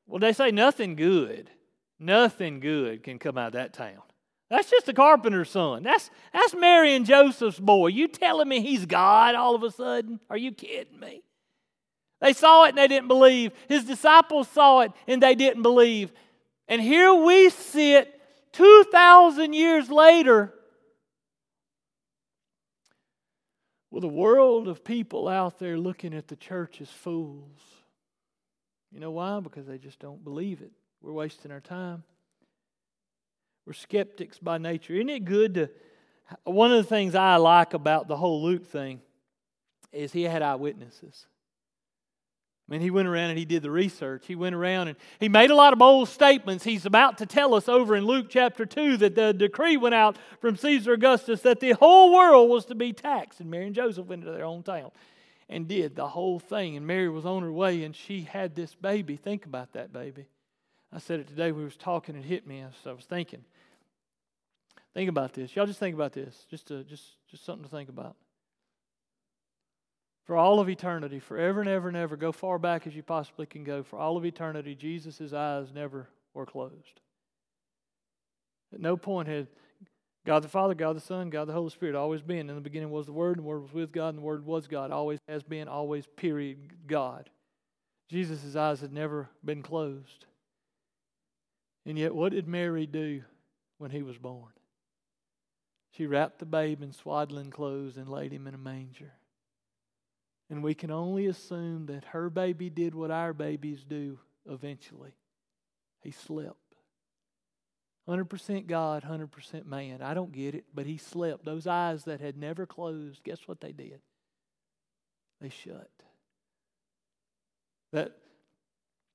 well, 0.07 0.19
they 0.19 0.31
say 0.31 0.51
nothing 0.51 0.95
good, 0.95 1.51
nothing 1.99 2.61
good 2.61 3.03
can 3.03 3.19
come 3.19 3.37
out 3.37 3.47
of 3.47 3.53
that 3.53 3.73
town. 3.73 4.01
That's 4.49 4.69
just 4.69 4.87
a 4.87 4.93
carpenter's 4.93 5.49
son. 5.49 5.83
That's, 5.83 6.09
that's 6.31 6.55
Mary 6.55 6.95
and 6.95 7.05
Joseph's 7.05 7.59
boy. 7.59 7.87
You 7.87 8.07
telling 8.07 8.47
me 8.47 8.61
he's 8.61 8.85
God 8.85 9.35
all 9.35 9.53
of 9.53 9.63
a 9.63 9.71
sudden? 9.71 10.21
Are 10.29 10.37
you 10.37 10.53
kidding 10.53 10.97
me? 10.97 11.23
They 12.21 12.31
saw 12.31 12.63
it 12.63 12.69
and 12.69 12.77
they 12.77 12.87
didn't 12.87 13.09
believe. 13.09 13.51
His 13.67 13.83
disciples 13.83 14.47
saw 14.47 14.79
it 14.81 14.93
and 15.07 15.21
they 15.21 15.35
didn't 15.35 15.63
believe. 15.63 16.13
And 16.69 16.81
here 16.81 17.13
we 17.13 17.49
sit 17.49 18.17
2,000 18.53 19.51
years 19.51 19.89
later 19.89 20.53
with 23.91 24.05
a 24.05 24.07
world 24.07 24.69
of 24.69 24.83
people 24.83 25.27
out 25.27 25.59
there 25.59 25.77
looking 25.77 26.13
at 26.13 26.29
the 26.29 26.37
church 26.37 26.79
as 26.81 26.89
fools. 26.89 27.59
You 28.91 28.99
know 28.99 29.11
why? 29.11 29.39
Because 29.41 29.67
they 29.67 29.77
just 29.77 29.99
don't 29.99 30.23
believe 30.23 30.61
it. 30.61 30.71
We're 31.01 31.13
wasting 31.13 31.51
our 31.51 31.59
time. 31.59 32.03
We're 33.65 33.73
skeptics 33.73 34.39
by 34.39 34.57
nature. 34.57 34.93
Isn't 34.93 35.09
it 35.09 35.25
good 35.25 35.53
to? 35.55 35.69
One 36.45 36.71
of 36.71 36.77
the 36.77 36.89
things 36.89 37.13
I 37.13 37.35
like 37.35 37.73
about 37.73 38.07
the 38.07 38.15
whole 38.15 38.41
Luke 38.41 38.65
thing 38.65 39.01
is 39.91 40.13
he 40.13 40.23
had 40.23 40.41
eyewitnesses. 40.41 41.27
I 42.67 42.73
mean, 42.73 42.81
he 42.81 42.91
went 42.91 43.07
around 43.07 43.31
and 43.31 43.39
he 43.39 43.45
did 43.45 43.63
the 43.63 43.71
research. 43.71 44.25
He 44.27 44.35
went 44.35 44.55
around 44.55 44.87
and 44.87 44.97
he 45.19 45.27
made 45.27 45.51
a 45.51 45.55
lot 45.55 45.73
of 45.73 45.79
bold 45.79 46.07
statements. 46.07 46.63
He's 46.63 46.85
about 46.85 47.17
to 47.17 47.25
tell 47.25 47.53
us 47.53 47.67
over 47.67 47.95
in 47.95 48.05
Luke 48.05 48.27
chapter 48.29 48.65
2 48.65 48.97
that 48.97 49.15
the 49.15 49.33
decree 49.33 49.75
went 49.75 49.95
out 49.95 50.17
from 50.39 50.55
Caesar 50.55 50.93
Augustus 50.93 51.41
that 51.41 51.59
the 51.59 51.71
whole 51.71 52.13
world 52.13 52.49
was 52.49 52.65
to 52.65 52.75
be 52.75 52.93
taxed. 52.93 53.41
And 53.41 53.51
Mary 53.51 53.65
and 53.65 53.75
Joseph 53.75 54.07
went 54.07 54.23
to 54.23 54.31
their 54.31 54.45
own 54.45 54.63
town 54.63 54.91
and 55.49 55.67
did 55.67 55.95
the 55.95 56.07
whole 56.07 56.39
thing. 56.39 56.77
And 56.77 56.87
Mary 56.87 57.09
was 57.09 57.25
on 57.25 57.41
her 57.43 57.51
way 57.51 57.83
and 57.83 57.93
she 57.95 58.21
had 58.21 58.55
this 58.55 58.73
baby. 58.73 59.17
Think 59.17 59.45
about 59.45 59.73
that 59.73 59.91
baby. 59.91 60.27
I 60.93 60.99
said 60.99 61.19
it 61.19 61.27
today. 61.27 61.51
We 61.51 61.65
was 61.65 61.75
talking. 61.75 62.15
And 62.15 62.23
it 62.23 62.27
hit 62.27 62.47
me. 62.47 62.63
I 62.63 62.91
was 62.91 63.05
thinking. 63.05 63.43
Think 64.93 65.09
about 65.09 65.33
this. 65.33 65.55
Y'all 65.55 65.65
just 65.65 65.79
think 65.79 65.95
about 65.95 66.13
this. 66.13 66.45
Just, 66.49 66.67
to, 66.67 66.83
just, 66.83 67.03
just 67.29 67.45
something 67.45 67.63
to 67.63 67.69
think 67.69 67.89
about 67.89 68.15
for 70.25 70.35
all 70.35 70.59
of 70.59 70.69
eternity, 70.69 71.19
forever 71.19 71.61
and 71.61 71.69
ever 71.69 71.87
and 71.87 71.97
ever, 71.97 72.15
go 72.15 72.31
far 72.31 72.59
back 72.59 72.85
as 72.85 72.95
you 72.95 73.03
possibly 73.03 73.45
can 73.45 73.63
go. 73.63 73.83
For 73.83 73.97
all 73.97 74.17
of 74.17 74.25
eternity, 74.25 74.75
Jesus' 74.75 75.33
eyes 75.33 75.73
never 75.73 76.07
were 76.33 76.45
closed. 76.45 77.01
At 78.73 78.79
no 78.79 78.95
point 78.95 79.27
had 79.27 79.47
God 80.25 80.43
the 80.43 80.47
Father, 80.49 80.75
God 80.75 80.95
the 80.95 81.01
Son, 81.01 81.29
God 81.29 81.47
the 81.47 81.53
Holy 81.53 81.71
Spirit 81.71 81.95
always 81.95 82.21
been. 82.21 82.49
In 82.49 82.55
the 82.55 82.61
beginning 82.61 82.91
was 82.91 83.07
the 83.07 83.11
Word, 83.11 83.37
and 83.37 83.45
the 83.45 83.49
Word 83.49 83.63
was 83.63 83.73
with 83.73 83.91
God, 83.91 84.09
and 84.09 84.19
the 84.19 84.23
Word 84.23 84.45
was 84.45 84.67
God. 84.67 84.91
Always 84.91 85.19
has 85.27 85.43
been, 85.43 85.67
always, 85.67 86.05
period, 86.15 86.87
God. 86.87 87.29
Jesus' 88.09 88.55
eyes 88.55 88.81
had 88.81 88.93
never 88.93 89.29
been 89.43 89.63
closed. 89.63 90.25
And 91.85 91.97
yet, 91.97 92.13
what 92.13 92.33
did 92.33 92.47
Mary 92.47 92.85
do 92.85 93.23
when 93.79 93.89
he 93.89 94.03
was 94.03 94.17
born? 94.17 94.51
She 95.91 96.05
wrapped 96.05 96.39
the 96.39 96.45
babe 96.45 96.83
in 96.83 96.91
swaddling 96.91 97.49
clothes 97.49 97.97
and 97.97 98.07
laid 98.07 98.31
him 98.31 98.47
in 98.47 98.53
a 98.53 98.59
manger. 98.59 99.13
And 100.51 100.61
we 100.61 100.73
can 100.73 100.91
only 100.91 101.27
assume 101.27 101.85
that 101.85 102.03
her 102.03 102.29
baby 102.29 102.69
did 102.69 102.93
what 102.93 103.09
our 103.09 103.31
babies 103.33 103.85
do 103.87 104.19
eventually. 104.45 105.13
He 106.01 106.11
slept. 106.11 106.57
100% 108.09 108.67
God, 108.67 109.03
100% 109.03 109.65
man. 109.65 110.01
I 110.01 110.13
don't 110.13 110.33
get 110.33 110.53
it, 110.53 110.65
but 110.75 110.85
he 110.85 110.97
slept. 110.97 111.45
Those 111.45 111.67
eyes 111.67 112.03
that 112.03 112.19
had 112.19 112.35
never 112.35 112.65
closed, 112.65 113.23
guess 113.23 113.39
what 113.45 113.61
they 113.61 113.71
did? 113.71 114.01
They 115.39 115.47
shut. 115.47 115.89
That, 117.93 118.17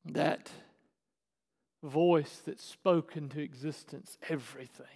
that 0.06 0.50
voice 1.82 2.40
that 2.46 2.60
spoke 2.60 3.14
into 3.14 3.40
existence 3.40 4.16
everything 4.30 4.86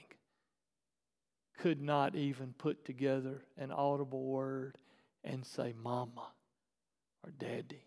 could 1.59 1.83
not 1.83 2.14
even 2.16 2.55
put 2.57 2.87
together 2.87 3.42
an 3.59 3.70
audible 3.70 4.24
word 4.24 4.79
and 5.25 5.45
say, 5.45 5.75
Mama, 5.83 6.33
or 7.25 7.31
Daddy, 7.39 7.85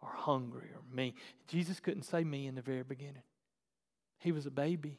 or 0.00 0.10
hungry, 0.14 0.70
or 0.74 0.82
me. 0.94 1.14
Jesus 1.48 1.80
couldn't 1.80 2.04
say 2.04 2.24
me 2.24 2.46
in 2.46 2.54
the 2.54 2.62
very 2.62 2.82
beginning. 2.82 3.22
He 4.18 4.32
was 4.32 4.46
a 4.46 4.50
baby. 4.50 4.98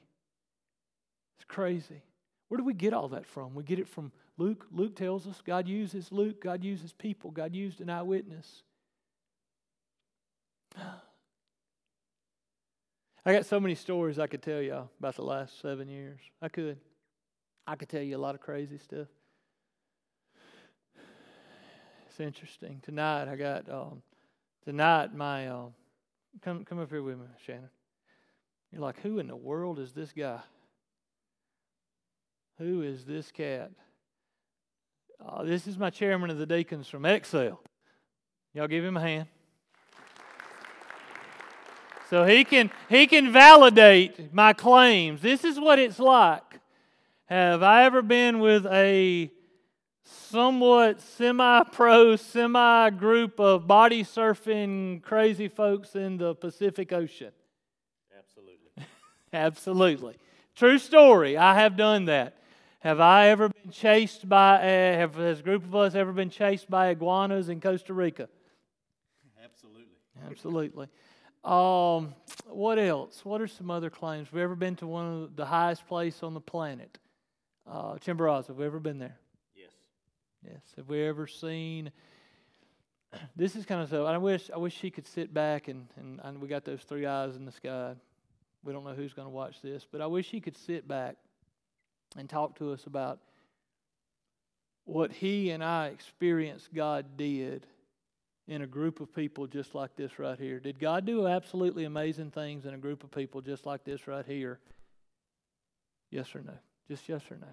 It's 1.37 1.45
crazy. 1.45 2.03
Where 2.47 2.57
do 2.57 2.63
we 2.63 2.73
get 2.73 2.93
all 2.93 3.09
that 3.09 3.25
from? 3.25 3.55
We 3.55 3.63
get 3.63 3.79
it 3.79 3.87
from 3.87 4.11
Luke. 4.37 4.67
Luke 4.71 4.95
tells 4.95 5.25
us 5.27 5.41
God 5.45 5.67
uses 5.67 6.11
Luke, 6.11 6.41
God 6.41 6.63
uses 6.63 6.93
people, 6.93 7.31
God 7.31 7.55
used 7.55 7.81
an 7.81 7.89
eyewitness. 7.89 8.63
I 13.25 13.33
got 13.33 13.45
so 13.47 13.59
many 13.59 13.73
stories 13.73 14.19
I 14.19 14.27
could 14.27 14.43
tell 14.43 14.61
y'all 14.61 14.91
about 14.99 15.15
the 15.15 15.23
last 15.23 15.59
seven 15.59 15.87
years. 15.87 16.19
I 16.41 16.49
could. 16.49 16.77
I 17.65 17.75
could 17.75 17.89
tell 17.89 18.01
you 18.01 18.15
a 18.15 18.19
lot 18.19 18.35
of 18.35 18.41
crazy 18.41 18.77
stuff. 18.77 19.07
It's 22.15 22.21
interesting. 22.21 22.79
Tonight 22.81 23.27
I 23.27 23.35
got 23.35 23.69
um, 23.69 24.01
tonight 24.63 25.13
my 25.13 25.49
um, 25.49 25.73
come 26.41 26.63
come 26.63 26.79
up 26.79 26.89
here 26.89 27.03
with 27.03 27.17
me, 27.17 27.25
Shannon. 27.45 27.69
You're 28.71 28.81
like, 28.81 29.01
who 29.01 29.19
in 29.19 29.27
the 29.27 29.35
world 29.35 29.79
is 29.79 29.91
this 29.91 30.13
guy? 30.13 30.39
Who 32.57 32.83
is 32.83 33.03
this 33.03 33.33
cat? 33.33 33.69
Uh, 35.19 35.43
this 35.43 35.67
is 35.67 35.77
my 35.77 35.89
chairman 35.89 36.29
of 36.29 36.37
the 36.37 36.45
deacons 36.45 36.87
from 36.87 37.05
Excel. 37.05 37.59
Y'all 38.53 38.69
give 38.69 38.85
him 38.85 38.95
a 38.95 39.01
hand. 39.01 39.27
So 42.09 42.23
he 42.23 42.45
can 42.45 42.71
he 42.87 43.07
can 43.07 43.33
validate 43.33 44.33
my 44.33 44.53
claims. 44.53 45.21
This 45.21 45.43
is 45.43 45.59
what 45.59 45.79
it's 45.79 45.99
like. 45.99 46.61
Have 47.25 47.61
I 47.61 47.83
ever 47.83 48.01
been 48.01 48.39
with 48.39 48.65
a 48.67 49.29
somewhat 50.05 51.01
semi 51.01 51.63
pro, 51.63 52.15
semi 52.15 52.89
group 52.91 53.39
of 53.39 53.67
body 53.67 54.03
surfing 54.03 55.01
crazy 55.01 55.47
folks 55.47 55.95
in 55.95 56.17
the 56.17 56.35
Pacific 56.35 56.93
Ocean. 56.93 57.31
Absolutely. 58.17 58.71
Absolutely. 59.33 60.15
True 60.55 60.77
story. 60.77 61.37
I 61.37 61.55
have 61.55 61.75
done 61.75 62.05
that. 62.05 62.37
Have 62.79 62.99
I 62.99 63.29
ever 63.29 63.49
been 63.49 63.71
chased 63.71 64.29
by, 64.29 64.61
a, 64.61 64.95
have 64.95 65.15
has 65.15 65.39
a 65.39 65.43
group 65.43 65.63
of 65.63 65.75
us 65.75 65.95
ever 65.95 66.13
been 66.13 66.29
chased 66.29 66.69
by 66.69 66.89
iguanas 66.89 67.49
in 67.49 67.59
Costa 67.59 67.93
Rica? 67.93 68.29
Absolutely. 69.43 69.97
Absolutely. 70.29 70.87
Um, 71.43 72.13
what 72.47 72.77
else? 72.77 73.25
What 73.25 73.41
are 73.41 73.47
some 73.47 73.71
other 73.71 73.89
claims? 73.89 74.27
Have 74.27 74.35
we 74.35 74.41
ever 74.43 74.55
been 74.55 74.75
to 74.77 74.87
one 74.87 75.23
of 75.23 75.35
the 75.35 75.45
highest 75.45 75.87
place 75.87 76.21
on 76.21 76.33
the 76.35 76.39
planet? 76.39 76.99
Uh, 77.67 77.95
Chimborazo. 77.95 78.47
Have 78.47 78.57
we 78.57 78.65
ever 78.65 78.79
been 78.79 78.99
there? 78.99 79.17
Yes. 80.45 80.61
Have 80.77 80.87
we 80.87 81.01
ever 81.03 81.27
seen? 81.27 81.91
This 83.35 83.55
is 83.55 83.65
kind 83.65 83.81
of 83.81 83.89
so. 83.89 84.05
I 84.05 84.17
wish 84.17 84.49
I 84.53 84.57
wish 84.57 84.77
she 84.77 84.91
could 84.91 85.07
sit 85.07 85.33
back 85.33 85.69
and, 85.69 85.87
and, 85.95 86.19
and 86.23 86.41
we 86.41 86.49
got 86.49 86.65
those 86.65 86.81
three 86.81 87.05
eyes 87.05 87.35
in 87.37 87.45
the 87.45 87.51
sky. 87.51 87.93
We 88.63 88.73
don't 88.73 88.83
know 88.83 88.93
who's 88.93 89.13
going 89.13 89.27
to 89.27 89.33
watch 89.33 89.61
this, 89.61 89.87
but 89.89 90.01
I 90.01 90.07
wish 90.07 90.27
she 90.27 90.41
could 90.41 90.57
sit 90.57 90.85
back 90.87 91.15
and 92.17 92.29
talk 92.29 92.57
to 92.57 92.73
us 92.73 92.85
about 92.85 93.19
what 94.83 95.11
he 95.11 95.51
and 95.51 95.63
I 95.63 95.87
experienced 95.87 96.73
God 96.73 97.05
did 97.15 97.65
in 98.47 98.61
a 98.61 98.67
group 98.67 98.99
of 98.99 99.13
people 99.13 99.47
just 99.47 99.75
like 99.75 99.95
this 99.95 100.19
right 100.19 100.37
here. 100.37 100.59
Did 100.59 100.79
God 100.79 101.05
do 101.05 101.27
absolutely 101.27 101.85
amazing 101.85 102.31
things 102.31 102.65
in 102.65 102.73
a 102.73 102.77
group 102.77 103.03
of 103.03 103.11
people 103.11 103.41
just 103.41 103.65
like 103.65 103.83
this 103.83 104.07
right 104.07 104.25
here? 104.25 104.59
Yes 106.11 106.35
or 106.35 106.41
no? 106.41 106.53
Just 106.87 107.07
yes 107.09 107.21
or 107.31 107.37
no? 107.37 107.47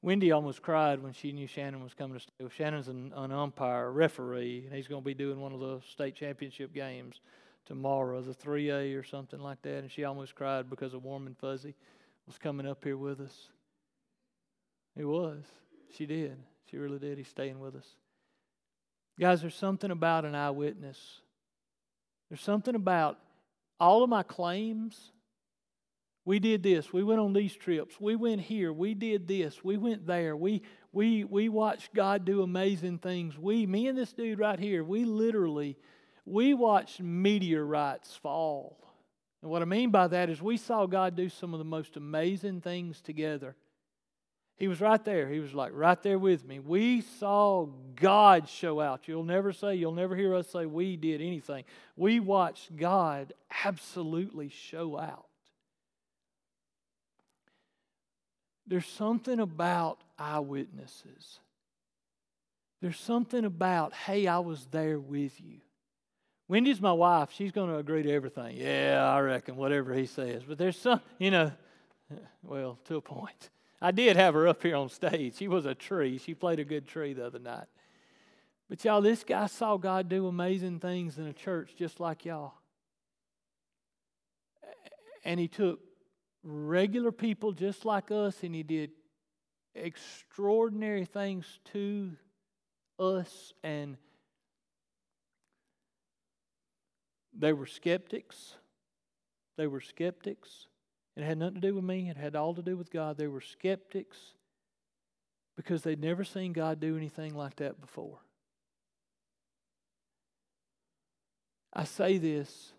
Wendy 0.00 0.30
almost 0.30 0.62
cried 0.62 1.02
when 1.02 1.12
she 1.12 1.32
knew 1.32 1.46
Shannon 1.46 1.82
was 1.82 1.94
coming 1.94 2.18
to 2.18 2.20
stay. 2.20 2.32
Shannon's 2.56 2.88
an, 2.88 3.12
an 3.16 3.32
umpire, 3.32 3.86
a 3.86 3.90
referee, 3.90 4.64
and 4.66 4.74
he's 4.74 4.86
going 4.86 5.02
to 5.02 5.06
be 5.06 5.14
doing 5.14 5.40
one 5.40 5.52
of 5.52 5.60
the 5.60 5.80
state 5.90 6.14
championship 6.14 6.72
games 6.72 7.20
tomorrow, 7.66 8.20
the 8.22 8.34
3A 8.34 8.98
or 8.98 9.02
something 9.02 9.40
like 9.40 9.60
that. 9.62 9.78
And 9.78 9.90
she 9.90 10.04
almost 10.04 10.34
cried 10.34 10.70
because 10.70 10.94
a 10.94 10.98
warm 10.98 11.26
and 11.26 11.36
fuzzy 11.36 11.74
was 12.26 12.38
coming 12.38 12.66
up 12.66 12.84
here 12.84 12.96
with 12.96 13.20
us. 13.20 13.48
He 14.96 15.04
was. 15.04 15.42
She 15.96 16.06
did. 16.06 16.36
She 16.70 16.76
really 16.76 16.98
did. 16.98 17.18
He's 17.18 17.28
staying 17.28 17.58
with 17.58 17.74
us. 17.74 17.86
Guys, 19.18 19.40
there's 19.40 19.54
something 19.54 19.90
about 19.90 20.24
an 20.24 20.34
eyewitness. 20.34 21.20
There's 22.28 22.40
something 22.40 22.74
about 22.74 23.18
all 23.80 24.04
of 24.04 24.10
my 24.10 24.22
claims 24.22 25.12
we 26.28 26.38
did 26.38 26.62
this. 26.62 26.92
We 26.92 27.02
went 27.02 27.20
on 27.20 27.32
these 27.32 27.54
trips. 27.54 27.98
We 27.98 28.14
went 28.14 28.42
here. 28.42 28.70
We 28.70 28.92
did 28.92 29.26
this. 29.26 29.64
We 29.64 29.78
went 29.78 30.06
there. 30.06 30.36
We, 30.36 30.60
We, 30.92 31.24
we 31.24 31.48
watched 31.48 31.94
God 31.94 32.24
do 32.24 32.42
amazing 32.42 32.98
things. 32.98 33.38
We, 33.38 33.66
me 33.66 33.88
and 33.88 33.96
this 33.96 34.12
dude 34.12 34.38
right 34.38 34.58
here, 34.58 34.84
we 34.84 35.04
literally, 35.04 35.78
we 36.26 36.52
watched 36.52 37.00
meteorites 37.00 38.14
fall. 38.14 38.78
And 39.40 39.50
what 39.50 39.62
I 39.62 39.64
mean 39.64 39.90
by 39.90 40.08
that 40.08 40.28
is 40.28 40.42
we 40.42 40.56
saw 40.58 40.86
God 40.86 41.16
do 41.16 41.28
some 41.28 41.54
of 41.54 41.58
the 41.58 41.64
most 41.64 41.96
amazing 41.96 42.60
things 42.60 43.00
together. 43.00 43.56
He 44.56 44.68
was 44.68 44.80
right 44.80 45.02
there. 45.04 45.30
He 45.30 45.38
was 45.38 45.54
like 45.54 45.70
right 45.72 46.02
there 46.02 46.18
with 46.18 46.44
me. 46.44 46.58
We 46.58 47.00
saw 47.00 47.68
God 47.94 48.48
show 48.48 48.80
out. 48.80 49.06
You'll 49.06 49.24
never 49.24 49.52
say, 49.52 49.76
you'll 49.76 49.92
never 49.92 50.16
hear 50.16 50.34
us 50.34 50.48
say 50.48 50.66
we 50.66 50.96
did 50.96 51.22
anything. 51.22 51.64
We 51.96 52.20
watched 52.20 52.76
God 52.76 53.32
absolutely 53.64 54.48
show 54.48 54.98
out. 54.98 55.27
There's 58.68 58.86
something 58.86 59.40
about 59.40 59.98
eyewitnesses. 60.18 61.40
There's 62.82 63.00
something 63.00 63.44
about, 63.44 63.94
hey, 63.94 64.26
I 64.26 64.38
was 64.38 64.66
there 64.70 64.98
with 64.98 65.40
you. 65.40 65.60
Wendy's 66.48 66.80
my 66.80 66.92
wife. 66.92 67.30
She's 67.32 67.50
going 67.50 67.70
to 67.70 67.78
agree 67.78 68.02
to 68.02 68.12
everything. 68.12 68.56
Yeah, 68.56 69.02
I 69.04 69.20
reckon, 69.20 69.56
whatever 69.56 69.94
he 69.94 70.06
says. 70.06 70.42
But 70.46 70.58
there's 70.58 70.78
some, 70.78 71.00
you 71.18 71.30
know, 71.30 71.50
well, 72.42 72.78
to 72.84 72.96
a 72.96 73.00
point. 73.00 73.50
I 73.80 73.90
did 73.90 74.16
have 74.16 74.34
her 74.34 74.46
up 74.46 74.62
here 74.62 74.76
on 74.76 74.88
stage. 74.90 75.36
She 75.36 75.48
was 75.48 75.66
a 75.66 75.74
tree. 75.74 76.18
She 76.18 76.34
played 76.34 76.58
a 76.58 76.64
good 76.64 76.86
tree 76.86 77.14
the 77.14 77.26
other 77.26 77.38
night. 77.38 77.66
But 78.68 78.84
y'all, 78.84 79.00
this 79.00 79.24
guy 79.24 79.46
saw 79.46 79.76
God 79.78 80.08
do 80.08 80.26
amazing 80.26 80.80
things 80.80 81.18
in 81.18 81.26
a 81.26 81.32
church 81.32 81.74
just 81.76 82.00
like 82.00 82.24
y'all. 82.24 82.52
And 85.24 85.40
he 85.40 85.48
took 85.48 85.80
regular 86.42 87.12
people 87.12 87.52
just 87.52 87.84
like 87.84 88.10
us 88.10 88.42
and 88.42 88.54
he 88.54 88.62
did 88.62 88.90
extraordinary 89.74 91.04
things 91.04 91.58
to 91.72 92.12
us 92.98 93.52
and 93.62 93.96
they 97.36 97.52
were 97.52 97.66
skeptics. 97.66 98.54
They 99.56 99.66
were 99.66 99.80
skeptics. 99.80 100.66
It 101.16 101.24
had 101.24 101.38
nothing 101.38 101.56
to 101.56 101.60
do 101.60 101.74
with 101.74 101.84
me, 101.84 102.08
it 102.10 102.16
had 102.16 102.36
all 102.36 102.54
to 102.54 102.62
do 102.62 102.76
with 102.76 102.90
God. 102.90 103.16
They 103.16 103.26
were 103.26 103.40
skeptics 103.40 104.16
because 105.56 105.82
they'd 105.82 106.00
never 106.00 106.22
seen 106.22 106.52
God 106.52 106.78
do 106.78 106.96
anything 106.96 107.34
like 107.34 107.56
that 107.56 107.80
before. 107.80 108.18
I 111.72 111.84
say 111.84 112.18
this, 112.18 112.72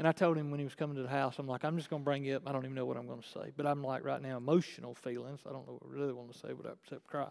and 0.00 0.08
I 0.08 0.12
told 0.12 0.38
him 0.38 0.50
when 0.50 0.58
he 0.58 0.64
was 0.64 0.74
coming 0.74 0.96
to 0.96 1.02
the 1.02 1.10
house, 1.10 1.38
I'm 1.38 1.46
like, 1.46 1.62
I'm 1.62 1.76
just 1.76 1.90
going 1.90 2.00
to 2.00 2.04
bring 2.04 2.24
you 2.24 2.34
up. 2.34 2.44
I 2.46 2.52
don't 2.52 2.64
even 2.64 2.74
know 2.74 2.86
what 2.86 2.96
I'm 2.96 3.06
going 3.06 3.20
to 3.20 3.28
say. 3.28 3.52
But 3.54 3.66
I'm 3.66 3.84
like, 3.84 4.02
right 4.02 4.22
now, 4.22 4.38
emotional 4.38 4.94
feelings. 4.94 5.40
I 5.46 5.52
don't 5.52 5.66
know 5.66 5.74
what 5.74 5.82
I 5.86 5.92
really 5.94 6.14
want 6.14 6.32
to 6.32 6.38
say 6.38 6.48
except 6.82 7.06
cry. 7.06 7.28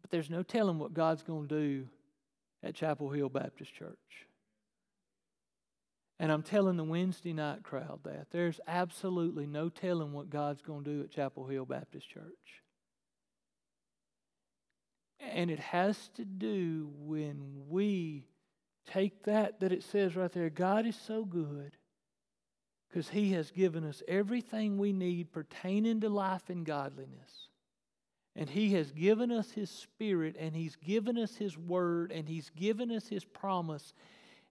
But 0.00 0.12
there's 0.12 0.30
no 0.30 0.44
telling 0.44 0.78
what 0.78 0.94
God's 0.94 1.24
going 1.24 1.48
to 1.48 1.54
do 1.60 1.88
at 2.62 2.76
Chapel 2.76 3.10
Hill 3.10 3.28
Baptist 3.28 3.74
Church. 3.74 3.98
And 6.20 6.30
I'm 6.30 6.44
telling 6.44 6.76
the 6.76 6.84
Wednesday 6.84 7.32
night 7.32 7.64
crowd 7.64 7.98
that 8.04 8.28
there's 8.30 8.60
absolutely 8.68 9.44
no 9.44 9.68
telling 9.68 10.12
what 10.12 10.30
God's 10.30 10.62
going 10.62 10.84
to 10.84 10.90
do 10.98 11.02
at 11.02 11.10
Chapel 11.10 11.48
Hill 11.48 11.64
Baptist 11.64 12.08
Church. 12.08 12.62
And 15.18 15.50
it 15.50 15.58
has 15.58 16.10
to 16.14 16.24
do 16.24 16.92
when 16.96 17.64
we 17.68 18.28
take 18.86 19.24
that 19.24 19.60
that 19.60 19.72
it 19.72 19.82
says 19.82 20.16
right 20.16 20.32
there 20.32 20.50
God 20.50 20.86
is 20.86 20.96
so 20.96 21.24
good 21.24 21.76
because 22.88 23.10
He 23.10 23.32
has 23.32 23.50
given 23.50 23.84
us 23.84 24.02
everything 24.08 24.78
we 24.78 24.92
need 24.92 25.32
pertaining 25.32 26.00
to 26.00 26.08
life 26.08 26.48
and 26.48 26.64
godliness. 26.64 27.48
And 28.34 28.48
He 28.48 28.72
has 28.74 28.90
given 28.90 29.30
us 29.30 29.50
His 29.50 29.70
Spirit, 29.70 30.36
and 30.38 30.54
He's 30.54 30.76
given 30.76 31.18
us 31.18 31.36
His 31.36 31.58
Word, 31.58 32.12
and 32.12 32.28
He's 32.28 32.50
given 32.50 32.90
us 32.90 33.08
His 33.08 33.24
promise. 33.24 33.92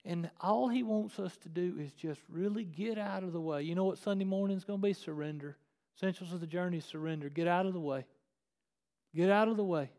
And 0.04 0.30
all 0.40 0.68
He 0.68 0.82
wants 0.82 1.18
us 1.18 1.36
to 1.38 1.48
do 1.48 1.76
is 1.80 1.92
just 1.92 2.20
really 2.28 2.64
get 2.64 2.98
out 2.98 3.24
of 3.24 3.32
the 3.32 3.40
way. 3.40 3.62
You 3.62 3.74
know 3.74 3.84
what 3.84 3.98
Sunday 3.98 4.24
morning 4.24 4.56
is 4.56 4.64
going 4.64 4.80
to 4.80 4.86
be? 4.86 4.92
Surrender. 4.92 5.56
Essentials 5.96 6.32
of 6.32 6.40
the 6.40 6.46
journey 6.46 6.78
is 6.78 6.84
surrender. 6.84 7.28
Get 7.28 7.48
out 7.48 7.66
of 7.66 7.72
the 7.72 7.80
way. 7.80 8.04
Get 9.14 9.30
out 9.30 9.48
of 9.48 9.56
the 9.56 9.64
way. 9.64 9.90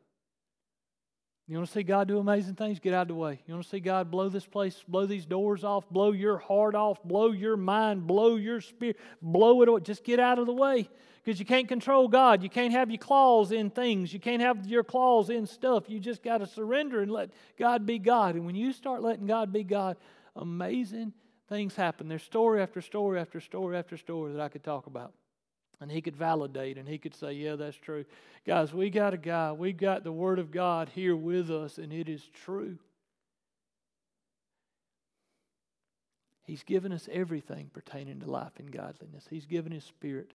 You 1.49 1.55
want 1.55 1.67
to 1.67 1.73
see 1.73 1.83
God 1.83 2.09
do 2.09 2.19
amazing 2.19 2.55
things? 2.55 2.79
Get 2.79 2.93
out 2.93 3.03
of 3.03 3.07
the 3.07 3.15
way. 3.15 3.39
You 3.47 3.53
want 3.53 3.63
to 3.63 3.69
see 3.69 3.79
God 3.79 4.11
blow 4.11 4.27
this 4.27 4.45
place, 4.45 4.83
blow 4.85 5.05
these 5.05 5.25
doors 5.25 5.63
off, 5.63 5.89
blow 5.89 6.11
your 6.11 6.37
heart 6.37 6.75
off, 6.75 7.01
blow 7.03 7.31
your 7.31 7.55
mind, 7.55 8.05
blow 8.05 8.35
your 8.35 8.59
spirit, 8.59 8.97
blow 9.21 9.61
it 9.61 9.69
away. 9.69 9.79
Just 9.79 10.03
get 10.03 10.19
out 10.19 10.39
of 10.39 10.45
the 10.45 10.53
way 10.53 10.89
because 11.23 11.39
you 11.39 11.45
can't 11.45 11.69
control 11.69 12.09
God. 12.09 12.43
You 12.43 12.49
can't 12.49 12.73
have 12.73 12.91
your 12.91 12.97
claws 12.97 13.53
in 13.53 13.69
things. 13.69 14.11
You 14.11 14.19
can't 14.19 14.41
have 14.41 14.67
your 14.67 14.83
claws 14.83 15.29
in 15.29 15.45
stuff. 15.45 15.85
You 15.87 16.01
just 16.01 16.21
got 16.21 16.39
to 16.39 16.47
surrender 16.47 17.01
and 17.01 17.09
let 17.09 17.31
God 17.57 17.85
be 17.85 17.97
God. 17.97 18.35
And 18.35 18.45
when 18.45 18.55
you 18.55 18.73
start 18.73 19.01
letting 19.01 19.25
God 19.25 19.53
be 19.53 19.63
God, 19.63 19.95
amazing 20.35 21.13
things 21.47 21.77
happen. 21.77 22.09
There's 22.09 22.23
story 22.23 22.61
after 22.61 22.81
story 22.81 23.21
after 23.21 23.39
story 23.39 23.77
after 23.77 23.95
story 23.95 24.33
that 24.33 24.41
I 24.41 24.49
could 24.49 24.65
talk 24.65 24.85
about. 24.87 25.13
And 25.79 25.91
he 25.91 26.01
could 26.01 26.15
validate 26.15 26.77
and 26.77 26.87
he 26.87 26.97
could 26.97 27.13
say, 27.13 27.33
Yeah, 27.33 27.55
that's 27.55 27.77
true. 27.77 28.05
Guys, 28.45 28.73
we 28.73 28.89
got 28.89 29.13
a 29.13 29.17
guy, 29.17 29.51
we 29.51 29.73
got 29.73 30.03
the 30.03 30.11
Word 30.11 30.39
of 30.39 30.51
God 30.51 30.89
here 30.89 31.15
with 31.15 31.51
us, 31.51 31.77
and 31.77 31.93
it 31.93 32.09
is 32.09 32.23
true. 32.43 32.77
He's 36.47 36.63
given 36.63 36.91
us 36.93 37.07
everything 37.11 37.69
pertaining 37.73 38.21
to 38.21 38.31
life 38.31 38.53
and 38.57 38.71
godliness. 38.71 39.25
He's 39.29 39.45
given 39.45 39.71
His 39.71 39.83
Spirit. 39.83 40.25